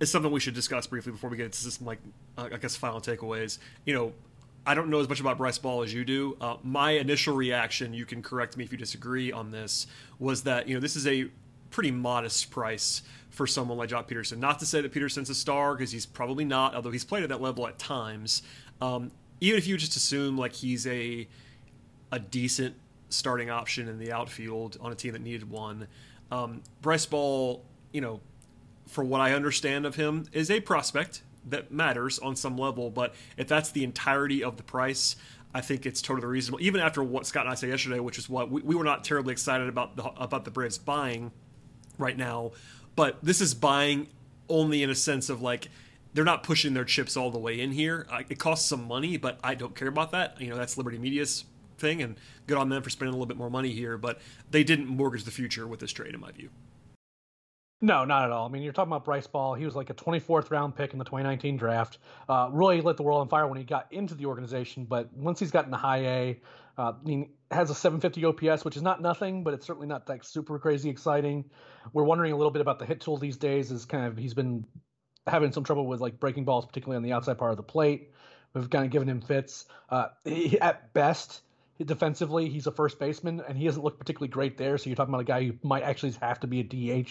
is 0.00 0.10
something 0.10 0.30
we 0.30 0.40
should 0.40 0.54
discuss 0.54 0.86
briefly 0.86 1.12
before 1.12 1.30
we 1.30 1.36
get 1.36 1.46
into 1.46 1.58
some 1.58 1.86
like 1.86 1.98
uh, 2.36 2.48
I 2.52 2.58
guess 2.58 2.76
final 2.76 3.00
takeaways. 3.00 3.58
You 3.84 3.94
know, 3.94 4.12
I 4.66 4.74
don't 4.74 4.90
know 4.90 5.00
as 5.00 5.08
much 5.08 5.20
about 5.20 5.38
Bryce 5.38 5.58
Ball 5.58 5.82
as 5.82 5.94
you 5.94 6.04
do. 6.04 6.36
Uh, 6.40 6.56
my 6.62 6.92
initial 6.92 7.34
reaction, 7.34 7.94
you 7.94 8.04
can 8.04 8.22
correct 8.22 8.56
me 8.56 8.64
if 8.64 8.72
you 8.72 8.78
disagree 8.78 9.32
on 9.32 9.50
this, 9.50 9.86
was 10.18 10.42
that 10.42 10.68
you 10.68 10.74
know 10.74 10.80
this 10.80 10.94
is 10.94 11.06
a 11.06 11.30
pretty 11.70 11.90
modest 11.90 12.50
price 12.50 13.02
for 13.30 13.46
someone 13.46 13.78
like 13.78 13.90
Joc 13.90 14.08
Pederson. 14.08 14.38
Not 14.38 14.58
to 14.58 14.66
say 14.66 14.80
that 14.80 14.92
Pederson's 14.92 15.30
a 15.30 15.34
star 15.34 15.74
because 15.74 15.92
he's 15.92 16.06
probably 16.06 16.44
not, 16.44 16.74
although 16.74 16.90
he's 16.90 17.04
played 17.04 17.22
at 17.22 17.28
that 17.30 17.40
level 17.40 17.66
at 17.66 17.78
times. 17.78 18.42
Um, 18.80 19.10
even 19.40 19.58
if 19.58 19.66
you 19.66 19.76
just 19.76 19.96
assume 19.96 20.36
like 20.36 20.52
he's 20.52 20.86
a 20.86 21.28
a 22.10 22.18
decent 22.18 22.74
starting 23.10 23.50
option 23.50 23.88
in 23.88 23.98
the 23.98 24.12
outfield 24.12 24.76
on 24.80 24.92
a 24.92 24.94
team 24.94 25.12
that 25.12 25.22
needed 25.22 25.48
one. 25.48 25.88
Um, 26.30 26.62
Bryce 26.82 27.06
Ball, 27.06 27.64
you 27.92 28.00
know, 28.00 28.20
for 28.86 29.04
what 29.04 29.20
I 29.20 29.32
understand 29.32 29.86
of 29.86 29.96
him, 29.96 30.26
is 30.32 30.50
a 30.50 30.60
prospect 30.60 31.22
that 31.46 31.70
matters 31.70 32.18
on 32.18 32.36
some 32.36 32.56
level. 32.56 32.90
But 32.90 33.14
if 33.36 33.48
that's 33.48 33.70
the 33.70 33.84
entirety 33.84 34.44
of 34.44 34.56
the 34.56 34.62
price, 34.62 35.16
I 35.54 35.60
think 35.60 35.86
it's 35.86 36.02
totally 36.02 36.26
reasonable. 36.26 36.62
Even 36.62 36.80
after 36.80 37.02
what 37.02 37.26
Scott 37.26 37.44
and 37.44 37.52
I 37.52 37.54
said 37.54 37.70
yesterday, 37.70 38.00
which 38.00 38.18
is 38.18 38.28
what 38.28 38.50
we, 38.50 38.60
we 38.62 38.74
were 38.74 38.84
not 38.84 39.04
terribly 39.04 39.32
excited 39.32 39.68
about 39.68 39.96
the 39.96 40.04
about 40.04 40.44
the 40.44 40.50
Braves 40.50 40.78
buying 40.78 41.32
right 41.96 42.16
now, 42.16 42.52
but 42.96 43.18
this 43.22 43.40
is 43.40 43.54
buying 43.54 44.08
only 44.48 44.82
in 44.82 44.90
a 44.90 44.94
sense 44.94 45.30
of 45.30 45.40
like 45.40 45.68
they're 46.18 46.24
not 46.24 46.42
pushing 46.42 46.74
their 46.74 46.84
chips 46.84 47.16
all 47.16 47.30
the 47.30 47.38
way 47.38 47.60
in 47.60 47.70
here. 47.70 48.04
It 48.28 48.40
costs 48.40 48.68
some 48.68 48.88
money, 48.88 49.16
but 49.18 49.38
I 49.44 49.54
don't 49.54 49.76
care 49.76 49.86
about 49.86 50.10
that. 50.10 50.40
You 50.40 50.48
know, 50.48 50.56
that's 50.56 50.76
Liberty 50.76 50.98
Media's 50.98 51.44
thing, 51.76 52.02
and 52.02 52.16
good 52.48 52.58
on 52.58 52.70
them 52.70 52.82
for 52.82 52.90
spending 52.90 53.14
a 53.14 53.16
little 53.16 53.28
bit 53.28 53.36
more 53.36 53.50
money 53.50 53.70
here. 53.70 53.96
But 53.96 54.18
they 54.50 54.64
didn't 54.64 54.88
mortgage 54.88 55.22
the 55.22 55.30
future 55.30 55.64
with 55.68 55.78
this 55.78 55.92
trade, 55.92 56.14
in 56.14 56.20
my 56.20 56.32
view. 56.32 56.50
No, 57.80 58.04
not 58.04 58.24
at 58.24 58.32
all. 58.32 58.48
I 58.48 58.50
mean, 58.50 58.64
you're 58.64 58.72
talking 58.72 58.90
about 58.90 59.04
Bryce 59.04 59.28
Ball. 59.28 59.54
He 59.54 59.64
was 59.64 59.76
like 59.76 59.90
a 59.90 59.94
24th 59.94 60.50
round 60.50 60.74
pick 60.74 60.92
in 60.92 60.98
the 60.98 61.04
2019 61.04 61.56
draft. 61.56 61.98
Uh, 62.28 62.48
really 62.50 62.80
lit 62.80 62.96
the 62.96 63.04
world 63.04 63.20
on 63.20 63.28
fire 63.28 63.46
when 63.46 63.56
he 63.56 63.62
got 63.62 63.86
into 63.92 64.16
the 64.16 64.26
organization, 64.26 64.86
but 64.86 65.14
once 65.14 65.38
he's 65.38 65.52
gotten 65.52 65.70
to 65.70 65.76
high 65.76 66.04
A, 66.04 66.40
uh, 66.78 66.94
mean, 67.04 67.30
has 67.52 67.70
a 67.70 67.76
750 67.76 68.24
OPS, 68.24 68.64
which 68.64 68.76
is 68.76 68.82
not 68.82 69.00
nothing, 69.00 69.44
but 69.44 69.54
it's 69.54 69.64
certainly 69.64 69.86
not 69.86 70.08
like 70.08 70.24
super 70.24 70.58
crazy 70.58 70.90
exciting. 70.90 71.44
We're 71.92 72.02
wondering 72.02 72.32
a 72.32 72.36
little 72.36 72.50
bit 72.50 72.60
about 72.60 72.80
the 72.80 72.86
hit 72.86 73.00
tool 73.00 73.18
these 73.18 73.36
days. 73.36 73.70
Is 73.70 73.84
kind 73.84 74.04
of 74.04 74.16
he's 74.16 74.34
been 74.34 74.64
having 75.26 75.52
some 75.52 75.64
trouble 75.64 75.86
with 75.86 76.00
like 76.00 76.20
breaking 76.20 76.44
balls, 76.44 76.66
particularly 76.66 76.96
on 76.96 77.02
the 77.02 77.12
outside 77.12 77.38
part 77.38 77.50
of 77.50 77.56
the 77.56 77.62
plate. 77.62 78.12
We've 78.54 78.68
kind 78.70 78.84
of 78.84 78.90
given 78.90 79.08
him 79.08 79.20
fits. 79.20 79.66
Uh, 79.90 80.08
he, 80.24 80.58
at 80.60 80.92
best, 80.94 81.42
defensively, 81.84 82.48
he's 82.48 82.66
a 82.66 82.72
first 82.72 82.98
baseman, 82.98 83.42
and 83.46 83.56
he 83.56 83.66
hasn't 83.66 83.84
looked 83.84 83.98
particularly 83.98 84.28
great 84.28 84.56
there. 84.56 84.78
So 84.78 84.88
you're 84.88 84.96
talking 84.96 85.12
about 85.12 85.20
a 85.20 85.24
guy 85.24 85.44
who 85.44 85.52
might 85.62 85.82
actually 85.82 86.12
have 86.20 86.40
to 86.40 86.46
be 86.46 86.60
a 86.60 86.64
DH, 86.64 87.10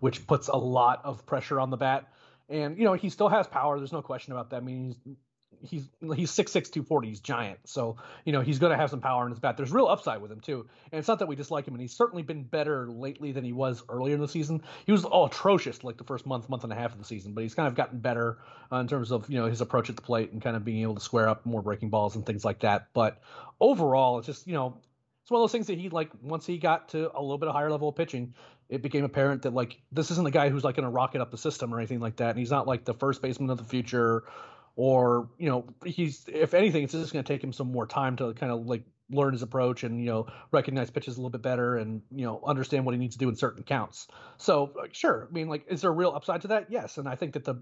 which 0.00 0.26
puts 0.26 0.48
a 0.48 0.56
lot 0.56 1.00
of 1.04 1.26
pressure 1.26 1.58
on 1.60 1.70
the 1.70 1.76
bat. 1.76 2.08
And 2.48 2.78
you 2.78 2.84
know 2.84 2.94
he 2.94 3.10
still 3.10 3.28
has 3.28 3.46
power. 3.48 3.78
There's 3.78 3.92
no 3.92 4.02
question 4.02 4.32
about 4.32 4.50
that. 4.50 4.58
I 4.58 4.60
mean, 4.60 4.94
he's 5.04 5.16
he's 5.62 5.88
he's 6.14 6.30
six 6.30 6.52
six 6.52 6.70
two 6.70 6.82
forty. 6.82 7.08
He's 7.08 7.20
giant, 7.20 7.58
so 7.64 7.96
you 8.24 8.32
know 8.32 8.40
he's 8.40 8.58
going 8.58 8.70
to 8.70 8.76
have 8.76 8.90
some 8.90 9.00
power 9.00 9.24
in 9.24 9.30
his 9.30 9.38
bat. 9.38 9.56
There's 9.56 9.72
real 9.72 9.86
upside 9.86 10.20
with 10.20 10.30
him 10.30 10.40
too, 10.40 10.66
and 10.92 10.98
it's 10.98 11.08
not 11.08 11.18
that 11.20 11.26
we 11.26 11.36
dislike 11.36 11.66
him, 11.66 11.74
and 11.74 11.80
he's 11.80 11.94
certainly 11.96 12.22
been 12.22 12.42
better 12.42 12.88
lately 12.88 13.32
than 13.32 13.44
he 13.44 13.52
was 13.52 13.82
earlier 13.88 14.14
in 14.14 14.20
the 14.20 14.28
season. 14.28 14.62
He 14.84 14.92
was 14.92 15.04
all 15.04 15.26
atrocious 15.26 15.84
like 15.84 15.96
the 15.96 16.04
first 16.04 16.26
month, 16.26 16.48
month 16.48 16.64
and 16.64 16.72
a 16.72 16.76
half 16.76 16.92
of 16.92 16.98
the 16.98 17.04
season, 17.04 17.32
but 17.32 17.42
he's 17.42 17.54
kind 17.54 17.68
of 17.68 17.74
gotten 17.74 17.98
better 17.98 18.38
uh, 18.72 18.76
in 18.76 18.88
terms 18.88 19.12
of 19.12 19.28
you 19.30 19.38
know 19.38 19.46
his 19.46 19.60
approach 19.60 19.90
at 19.90 19.96
the 19.96 20.02
plate 20.02 20.32
and 20.32 20.42
kind 20.42 20.56
of 20.56 20.64
being 20.64 20.82
able 20.82 20.94
to 20.94 21.00
square 21.00 21.28
up 21.28 21.46
more 21.46 21.62
breaking 21.62 21.90
balls 21.90 22.16
and 22.16 22.24
things 22.26 22.44
like 22.44 22.60
that. 22.60 22.88
But 22.92 23.20
overall, 23.60 24.18
it's 24.18 24.26
just 24.26 24.46
you 24.46 24.54
know 24.54 24.78
it's 25.22 25.30
one 25.30 25.40
of 25.40 25.42
those 25.42 25.52
things 25.52 25.66
that 25.66 25.78
he 25.78 25.88
like 25.88 26.10
once 26.22 26.46
he 26.46 26.58
got 26.58 26.90
to 26.90 27.10
a 27.16 27.20
little 27.20 27.38
bit 27.38 27.48
of 27.48 27.54
higher 27.54 27.70
level 27.70 27.88
of 27.88 27.96
pitching 27.96 28.34
it 28.68 28.82
became 28.82 29.04
apparent 29.04 29.42
that 29.42 29.54
like 29.54 29.80
this 29.92 30.10
isn't 30.10 30.24
the 30.24 30.30
guy 30.30 30.48
who's 30.48 30.64
like 30.64 30.76
going 30.76 30.84
to 30.84 30.90
rocket 30.90 31.20
up 31.20 31.30
the 31.30 31.38
system 31.38 31.72
or 31.72 31.78
anything 31.78 32.00
like 32.00 32.16
that 32.16 32.30
and 32.30 32.38
he's 32.38 32.50
not 32.50 32.66
like 32.66 32.84
the 32.84 32.94
first 32.94 33.22
baseman 33.22 33.50
of 33.50 33.58
the 33.58 33.64
future 33.64 34.24
or 34.76 35.30
you 35.38 35.48
know 35.48 35.66
he's 35.84 36.24
if 36.28 36.54
anything 36.54 36.84
it's 36.84 36.92
just 36.92 37.12
going 37.12 37.24
to 37.24 37.32
take 37.32 37.42
him 37.42 37.52
some 37.52 37.72
more 37.72 37.86
time 37.86 38.14
to 38.16 38.32
kind 38.34 38.52
of 38.52 38.66
like 38.66 38.84
learn 39.10 39.32
his 39.32 39.42
approach 39.42 39.84
and 39.84 40.00
you 40.00 40.06
know 40.06 40.26
recognize 40.52 40.90
pitches 40.90 41.16
a 41.16 41.20
little 41.20 41.30
bit 41.30 41.42
better 41.42 41.76
and 41.76 42.02
you 42.10 42.24
know 42.24 42.40
understand 42.46 42.84
what 42.84 42.92
he 42.92 42.98
needs 42.98 43.16
to 43.16 43.18
do 43.18 43.28
in 43.28 43.36
certain 43.36 43.62
counts. 43.62 44.06
So 44.36 44.72
sure 44.92 45.26
i 45.28 45.32
mean 45.32 45.48
like 45.48 45.66
is 45.68 45.80
there 45.80 45.90
a 45.90 45.94
real 45.94 46.12
upside 46.14 46.42
to 46.42 46.48
that? 46.48 46.70
Yes 46.70 46.98
and 46.98 47.08
i 47.08 47.14
think 47.14 47.32
that 47.32 47.44
the 47.44 47.56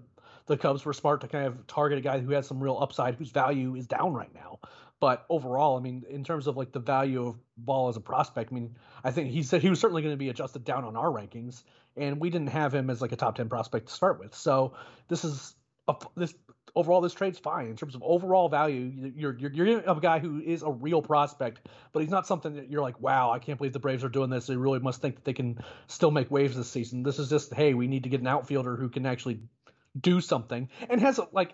the 0.47 0.57
cubs 0.57 0.85
were 0.85 0.93
smart 0.93 1.21
to 1.21 1.27
kind 1.27 1.47
of 1.47 1.65
target 1.65 1.97
a 1.97 2.01
guy 2.01 2.19
who 2.19 2.31
has 2.31 2.47
some 2.47 2.61
real 2.61 2.77
upside 2.79 3.15
whose 3.15 3.31
value 3.31 3.75
is 3.75 3.87
down 3.87 4.13
right 4.13 4.33
now. 4.33 4.59
But 4.99 5.25
overall 5.29 5.77
i 5.77 5.81
mean 5.81 6.03
in 6.09 6.23
terms 6.23 6.47
of 6.47 6.57
like 6.57 6.71
the 6.71 6.79
value 6.79 7.27
of 7.27 7.35
ball 7.57 7.89
as 7.89 7.95
a 7.95 8.01
prospect 8.01 8.51
i 8.51 8.55
mean 8.55 8.75
i 9.03 9.11
think 9.11 9.29
he 9.29 9.43
said 9.43 9.61
he 9.61 9.69
was 9.69 9.79
certainly 9.79 10.01
going 10.01 10.13
to 10.13 10.17
be 10.17 10.29
adjusted 10.29 10.63
down 10.63 10.83
on 10.83 10.95
our 10.95 11.09
rankings 11.09 11.63
and 11.97 12.19
we 12.19 12.29
didn't 12.29 12.47
have 12.47 12.73
him 12.73 12.89
as 12.89 13.01
like 13.01 13.11
a 13.11 13.15
top 13.15 13.35
10 13.35 13.49
prospect 13.49 13.87
to 13.87 13.93
start 13.93 14.19
with. 14.19 14.35
So 14.35 14.73
this 15.07 15.23
is 15.23 15.55
a, 15.87 15.95
this 16.15 16.33
overall 16.75 17.01
this 17.01 17.13
trade's 17.13 17.39
fine 17.39 17.67
in 17.67 17.75
terms 17.75 17.95
of 17.95 18.03
overall 18.03 18.49
value. 18.49 19.11
You're 19.15 19.37
you're 19.37 19.51
you're 19.51 19.79
a 19.79 19.99
guy 19.99 20.19
who 20.19 20.41
is 20.41 20.61
a 20.61 20.69
real 20.69 21.01
prospect, 21.01 21.61
but 21.93 22.01
he's 22.01 22.11
not 22.11 22.27
something 22.27 22.55
that 22.55 22.69
you're 22.69 22.81
like, 22.81 22.99
wow, 22.99 23.31
I 23.31 23.39
can't 23.39 23.57
believe 23.57 23.73
the 23.73 23.79
Braves 23.79 24.03
are 24.03 24.09
doing 24.09 24.29
this. 24.29 24.47
They 24.47 24.57
really 24.57 24.79
must 24.79 25.01
think 25.01 25.15
that 25.15 25.25
they 25.25 25.33
can 25.33 25.59
still 25.87 26.11
make 26.11 26.29
waves 26.29 26.55
this 26.55 26.69
season. 26.69 27.03
This 27.03 27.19
is 27.19 27.29
just, 27.29 27.53
hey, 27.53 27.73
we 27.73 27.87
need 27.87 28.03
to 28.03 28.09
get 28.09 28.21
an 28.21 28.27
outfielder 28.27 28.75
who 28.75 28.89
can 28.89 29.05
actually 29.05 29.39
do 29.99 30.19
something 30.19 30.69
and 30.89 30.99
has 30.99 31.19
like 31.31 31.53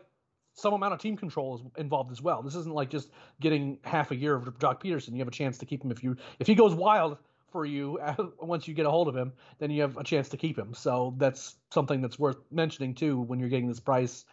some 0.54 0.74
amount 0.74 0.94
of 0.94 1.00
team 1.00 1.16
control 1.16 1.56
is 1.56 1.62
involved 1.78 2.12
as 2.12 2.22
well. 2.22 2.42
This 2.42 2.56
isn't 2.56 2.74
like 2.74 2.90
just 2.90 3.10
getting 3.40 3.78
half 3.84 4.12
a 4.12 4.16
year 4.16 4.36
of 4.36 4.44
Joc 4.60 4.82
Pederson. 4.82 5.14
You 5.14 5.20
have 5.20 5.28
a 5.28 5.32
chance 5.32 5.60
to 5.60 5.66
keep 5.66 5.84
him 5.84 5.92
if 5.92 6.04
you 6.04 6.18
if 6.40 6.48
he 6.48 6.56
goes 6.56 6.74
wild 6.74 7.18
for 7.52 7.66
you 7.66 8.00
once 8.40 8.68
you 8.68 8.74
get 8.74 8.86
a 8.86 8.90
hold 8.90 9.08
of 9.08 9.16
him, 9.16 9.34
then 9.60 9.72
you 9.72 9.82
have 9.82 9.98
a 9.98 10.04
chance 10.04 10.30
to 10.30 10.38
keep 10.38 10.58
him. 10.58 10.74
So 10.74 11.14
that's 11.18 11.56
something 11.70 12.02
that's 12.02 12.18
worth 12.18 12.38
mentioning 12.52 12.96
too 12.96 13.20
when 13.22 13.40
you're 13.40 13.50
getting 13.50 13.68
this 13.68 13.80
price 13.80 14.26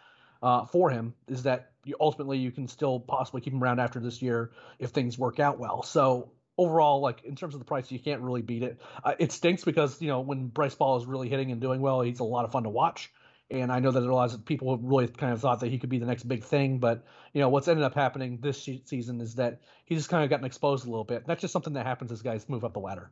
uh, 0.43 0.65
for 0.67 0.91
him 0.91 1.15
is 1.27 1.43
that 1.45 1.73
you, 1.85 1.97
ultimately 2.01 2.39
you 2.39 2.51
can 2.51 2.69
still 2.69 3.01
possibly 3.01 3.41
keep 3.41 3.53
him 3.53 3.63
around 3.63 3.81
after 3.81 4.01
this 4.01 4.23
year 4.23 4.53
if 4.79 4.91
things 4.91 5.19
work 5.19 5.41
out 5.41 5.59
well. 5.59 5.83
So 5.83 6.31
overall, 6.57 7.01
like 7.01 7.25
in 7.25 7.37
terms 7.37 7.55
of 7.55 7.61
the 7.61 7.65
price, 7.65 7.91
you 7.91 7.99
can't 7.99 8.21
really 8.21 8.43
beat 8.43 8.63
it. 8.63 8.81
Uh, 9.03 9.15
it 9.19 9.33
stinks 9.33 9.65
because 9.65 10.01
you 10.03 10.09
know 10.09 10.21
when 10.21 10.49
Bryce 10.49 10.75
Ball 10.75 10.97
is 10.99 11.07
really 11.07 11.29
hitting 11.29 11.53
and 11.53 11.61
doing 11.61 11.81
well, 11.81 12.01
he's 12.01 12.21
a 12.21 12.25
lot 12.25 12.45
of 12.45 12.53
fun 12.53 12.65
to 12.65 12.69
watch. 12.69 13.11
And 13.51 13.73
I 13.73 13.79
know 13.79 13.91
that 13.91 14.03
a 14.03 14.15
lot 14.15 14.35
of 14.35 14.45
people 14.45 14.77
really 14.77 15.09
kind 15.09 15.33
of 15.33 15.41
thought 15.41 15.61
that 15.61 15.71
he 15.71 15.79
could 15.79 15.89
be 15.89 15.99
the 15.99 16.05
next 16.05 16.25
big 16.25 16.45
thing, 16.45 16.81
but 16.81 17.07
you 17.33 17.41
know 17.41 17.49
what's 17.49 17.67
ended 17.67 17.85
up 17.85 17.95
happening 17.95 18.39
this 18.43 18.69
season 18.85 19.21
is 19.23 19.37
that 19.37 19.63
he's 19.87 19.99
just 19.99 20.11
kind 20.11 20.23
of 20.23 20.29
gotten 20.29 20.45
exposed 20.45 20.87
a 20.87 20.91
little 20.91 21.05
bit. 21.05 21.27
That's 21.27 21.41
just 21.41 21.53
something 21.53 21.73
that 21.75 21.87
happens 21.87 22.13
as 22.13 22.21
guys 22.21 22.47
move 22.49 22.65
up 22.65 22.75
the 22.75 22.81
ladder. 22.81 23.11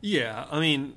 Yeah, 0.00 0.46
I 0.50 0.60
mean, 0.60 0.94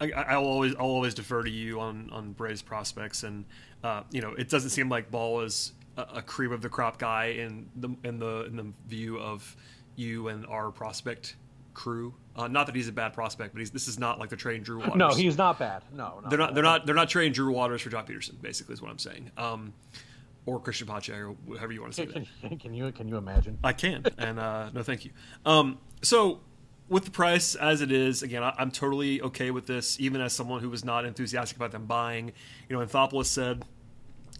I, 0.00 0.36
will 0.38 0.46
always 0.46 0.74
I'll 0.76 0.86
always 0.86 1.14
defer 1.14 1.42
to 1.42 1.50
you 1.50 1.80
on 1.80 2.10
on 2.12 2.32
Braves 2.32 2.62
prospects, 2.62 3.24
and 3.24 3.44
uh, 3.82 4.02
you 4.10 4.20
know 4.20 4.32
it 4.32 4.48
doesn't 4.48 4.70
seem 4.70 4.88
like 4.88 5.10
Ball 5.10 5.40
is 5.40 5.72
a, 5.96 6.02
a 6.16 6.22
cream 6.22 6.52
of 6.52 6.62
the 6.62 6.68
crop 6.68 6.98
guy 6.98 7.26
in 7.26 7.68
the 7.76 7.88
in 8.04 8.18
the 8.18 8.44
in 8.44 8.56
the 8.56 8.72
view 8.86 9.18
of 9.18 9.56
you 9.96 10.28
and 10.28 10.46
our 10.46 10.70
prospect 10.70 11.36
crew. 11.74 12.14
Uh, 12.36 12.46
not 12.46 12.66
that 12.66 12.74
he's 12.74 12.88
a 12.88 12.92
bad 12.92 13.12
prospect, 13.12 13.54
but 13.54 13.72
this 13.72 13.88
is 13.88 13.98
not 13.98 14.18
like 14.18 14.28
the 14.28 14.36
train 14.36 14.62
Drew 14.62 14.78
Waters. 14.80 14.96
No, 14.96 15.08
he's 15.10 15.36
not 15.36 15.58
bad. 15.58 15.82
No, 15.92 16.22
they're 16.28 16.38
not. 16.38 16.54
They're 16.54 16.62
not. 16.62 16.86
They're 16.86 16.94
not 16.94 17.08
trading 17.08 17.32
Drew 17.32 17.52
Waters 17.52 17.82
for 17.82 17.90
Joc 17.90 18.06
Pederson. 18.08 18.40
Basically, 18.40 18.74
is 18.74 18.82
what 18.82 18.90
I'm 18.90 18.98
saying. 18.98 19.30
Um, 19.36 19.72
or 20.46 20.60
Christian 20.60 20.86
Pache, 20.86 21.12
or 21.12 21.30
whatever 21.44 21.72
you 21.72 21.82
want 21.82 21.92
to 21.92 22.06
say. 22.06 22.06
Can, 22.40 22.58
can, 22.58 22.74
you 22.74 22.90
can 22.92 23.06
you 23.06 23.16
imagine? 23.16 23.58
I 23.62 23.74
can, 23.74 24.04
and 24.16 24.38
uh, 24.38 24.70
no, 24.72 24.82
thank 24.82 25.04
you. 25.04 25.10
Um, 25.44 25.78
so 26.00 26.40
with 26.88 27.04
the 27.04 27.10
price 27.10 27.54
as 27.54 27.80
it 27.80 27.92
is, 27.92 28.22
again, 28.22 28.42
I, 28.42 28.54
am 28.58 28.70
totally 28.70 29.20
okay 29.22 29.50
with 29.50 29.66
this, 29.66 30.00
even 30.00 30.20
as 30.20 30.32
someone 30.32 30.60
who 30.60 30.70
was 30.70 30.84
not 30.84 31.04
enthusiastic 31.04 31.56
about 31.56 31.72
them 31.72 31.86
buying. 31.86 32.32
You 32.68 32.76
know, 32.76 32.84
Anthopoulos 32.84 33.26
said 33.26 33.64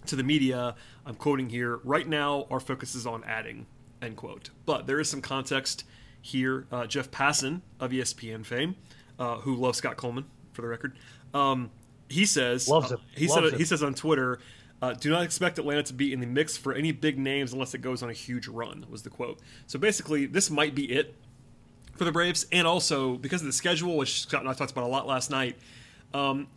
to 0.07 0.17
the 0.17 0.23
media, 0.23 0.75
I'm 1.05 1.15
quoting 1.15 1.49
here, 1.49 1.81
right 1.85 2.07
now 2.07 2.47
our 2.51 2.61
focus 2.61 2.95
is 2.95 3.07
on 3.07 3.25
adding, 3.25 3.67
end 4.01 4.17
quote. 4.17 4.51
But 4.65 4.87
there 4.87 5.01
is 5.01 5.09
some 5.09 5.21
context 5.21 5.85
here. 6.23 6.67
Uh, 6.73 6.87
Jeff 6.87 7.11
Passan 7.11 7.61
of 7.81 7.91
ESPN 7.91 8.45
fame, 8.45 8.77
uh, 9.19 9.37
who 9.37 9.55
loves 9.55 9.79
Scott 9.79 9.97
Coleman, 9.97 10.25
for 10.53 10.63
the 10.63 10.69
record, 10.69 10.97
um, 11.35 11.71
he 12.09 12.25
says, 12.25 12.69
loves 12.69 12.91
it. 12.91 12.99
he 13.15 13.29
said, 13.29 13.53
he 13.55 13.65
says 13.65 13.83
on 13.83 13.95
Twitter, 13.95 14.39
uh, 14.81 14.95
do 14.95 15.11
not 15.11 15.23
expect 15.23 15.59
Atlanta 15.59 15.83
to 15.83 15.93
be 15.93 16.13
in 16.13 16.21
the 16.21 16.27
mix 16.27 16.57
for 16.57 16.73
any 16.73 16.93
big 16.93 17.19
names 17.19 17.53
unless 17.53 17.75
it 17.75 17.83
goes 17.83 18.03
on 18.03 18.11
a 18.11 18.15
huge 18.15 18.49
run, 18.49 18.87
was 18.89 19.03
the 19.03 19.11
quote. 19.11 19.41
So 19.67 19.79
basically, 19.79 20.25
this 20.27 20.51
might 20.51 20.75
be 20.75 20.85
it 20.85 21.15
for 21.99 22.05
the 22.05 22.13
Braves, 22.13 22.47
and 22.53 22.67
also 22.67 23.17
because 23.17 23.43
of 23.43 23.47
the 23.47 23.53
schedule, 23.53 23.97
which 23.97 24.23
Scott 24.23 24.41
and 24.41 24.49
I 24.49 24.55
talked 24.55 24.71
about 24.71 24.85
a 24.85 24.89
lot 24.89 25.07
last 25.07 25.31
night. 25.31 25.57
Um, 26.15 26.49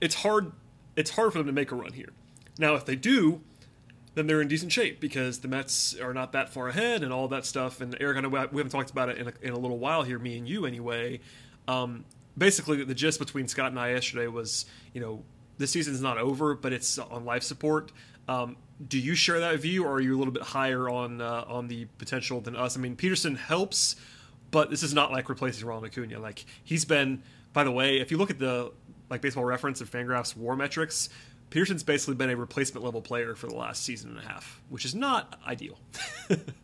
it's 0.00 0.14
hard. 0.14 0.52
It's 0.96 1.10
hard 1.10 1.32
for 1.32 1.38
them 1.38 1.46
to 1.46 1.52
make 1.52 1.72
a 1.72 1.74
run 1.74 1.92
here. 1.92 2.10
Now, 2.58 2.74
if 2.74 2.84
they 2.84 2.96
do, 2.96 3.40
then 4.14 4.26
they're 4.26 4.42
in 4.42 4.48
decent 4.48 4.72
shape 4.72 5.00
because 5.00 5.40
the 5.40 5.48
Mets 5.48 5.98
are 5.98 6.12
not 6.12 6.32
that 6.32 6.50
far 6.50 6.68
ahead 6.68 7.02
and 7.02 7.12
all 7.12 7.28
that 7.28 7.46
stuff. 7.46 7.80
And 7.80 7.96
Eric, 8.00 8.24
I 8.24 8.28
we 8.28 8.38
haven't 8.38 8.70
talked 8.70 8.90
about 8.90 9.08
it 9.08 9.18
in 9.18 9.28
a, 9.28 9.32
in 9.42 9.52
a 9.52 9.58
little 9.58 9.78
while 9.78 10.02
here, 10.02 10.18
me 10.18 10.36
and 10.36 10.48
you 10.48 10.66
anyway. 10.66 11.20
Um, 11.66 12.04
basically, 12.36 12.84
the 12.84 12.94
gist 12.94 13.18
between 13.18 13.48
Scott 13.48 13.70
and 13.70 13.80
I 13.80 13.92
yesterday 13.92 14.26
was, 14.26 14.66
you 14.92 15.00
know, 15.00 15.22
the 15.58 15.66
season's 15.66 16.00
not 16.00 16.18
over, 16.18 16.54
but 16.54 16.72
it's 16.72 16.98
on 16.98 17.24
life 17.24 17.42
support. 17.42 17.92
Um, 18.28 18.56
do 18.88 18.98
you 18.98 19.14
share 19.14 19.40
that 19.40 19.58
view, 19.60 19.84
or 19.84 19.92
are 19.92 20.00
you 20.00 20.16
a 20.16 20.18
little 20.18 20.32
bit 20.32 20.42
higher 20.42 20.88
on 20.88 21.20
uh, 21.20 21.44
on 21.46 21.68
the 21.68 21.86
potential 21.98 22.40
than 22.40 22.56
us? 22.56 22.76
I 22.76 22.80
mean, 22.80 22.96
Pederson 22.96 23.36
helps 23.36 23.96
but 24.52 24.70
this 24.70 24.84
is 24.84 24.94
not 24.94 25.10
like 25.10 25.28
replacing 25.28 25.66
Ronald 25.66 25.86
Acuna. 25.86 26.20
Like 26.20 26.44
he's 26.62 26.84
been, 26.84 27.24
by 27.52 27.64
the 27.64 27.72
way, 27.72 27.98
if 27.98 28.12
you 28.12 28.18
look 28.18 28.30
at 28.30 28.38
the 28.38 28.70
like 29.10 29.20
Baseball 29.20 29.44
Reference 29.44 29.80
and 29.80 29.90
Fangraphs 29.90 30.36
WAR 30.36 30.54
metrics, 30.54 31.08
Pederson's 31.50 31.82
basically 31.82 32.14
been 32.14 32.30
a 32.30 32.36
replacement 32.36 32.84
level 32.84 33.02
player 33.02 33.34
for 33.34 33.48
the 33.48 33.56
last 33.56 33.82
season 33.82 34.10
and 34.10 34.18
a 34.20 34.22
half, 34.22 34.62
which 34.68 34.84
is 34.84 34.94
not 34.94 35.38
ideal. 35.46 35.78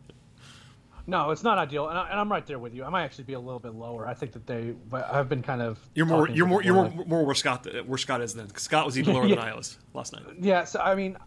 no, 1.07 1.31
it's 1.31 1.43
not 1.43 1.57
ideal, 1.57 1.89
and, 1.89 1.97
I, 1.97 2.19
am 2.19 2.31
right 2.31 2.45
there 2.45 2.57
with 2.57 2.73
you. 2.73 2.83
I 2.83 2.89
might 2.89 3.03
actually 3.03 3.25
be 3.25 3.33
a 3.33 3.39
little 3.39 3.59
bit 3.59 3.73
lower. 3.73 4.07
I 4.07 4.13
think 4.13 4.31
that 4.31 4.47
they, 4.47 4.73
I've 4.91 5.29
been 5.29 5.43
kind 5.43 5.61
of. 5.61 5.79
You're 5.93 6.05
more, 6.05 6.29
you're 6.29 6.47
more, 6.47 6.63
you're 6.63 6.73
more, 6.73 7.05
more 7.05 7.25
where 7.25 7.35
Scott, 7.35 7.67
where 7.85 7.97
Scott 7.97 8.21
is 8.21 8.33
then. 8.33 8.49
Scott 8.55 8.85
was 8.85 8.97
even 8.97 9.13
lower 9.15 9.25
yeah. 9.25 9.35
than 9.35 9.43
I 9.43 9.55
was 9.55 9.77
last 9.93 10.13
night. 10.13 10.23
Yeah, 10.39 10.63
so 10.63 10.79
I 10.79 10.95
mean, 10.95 11.17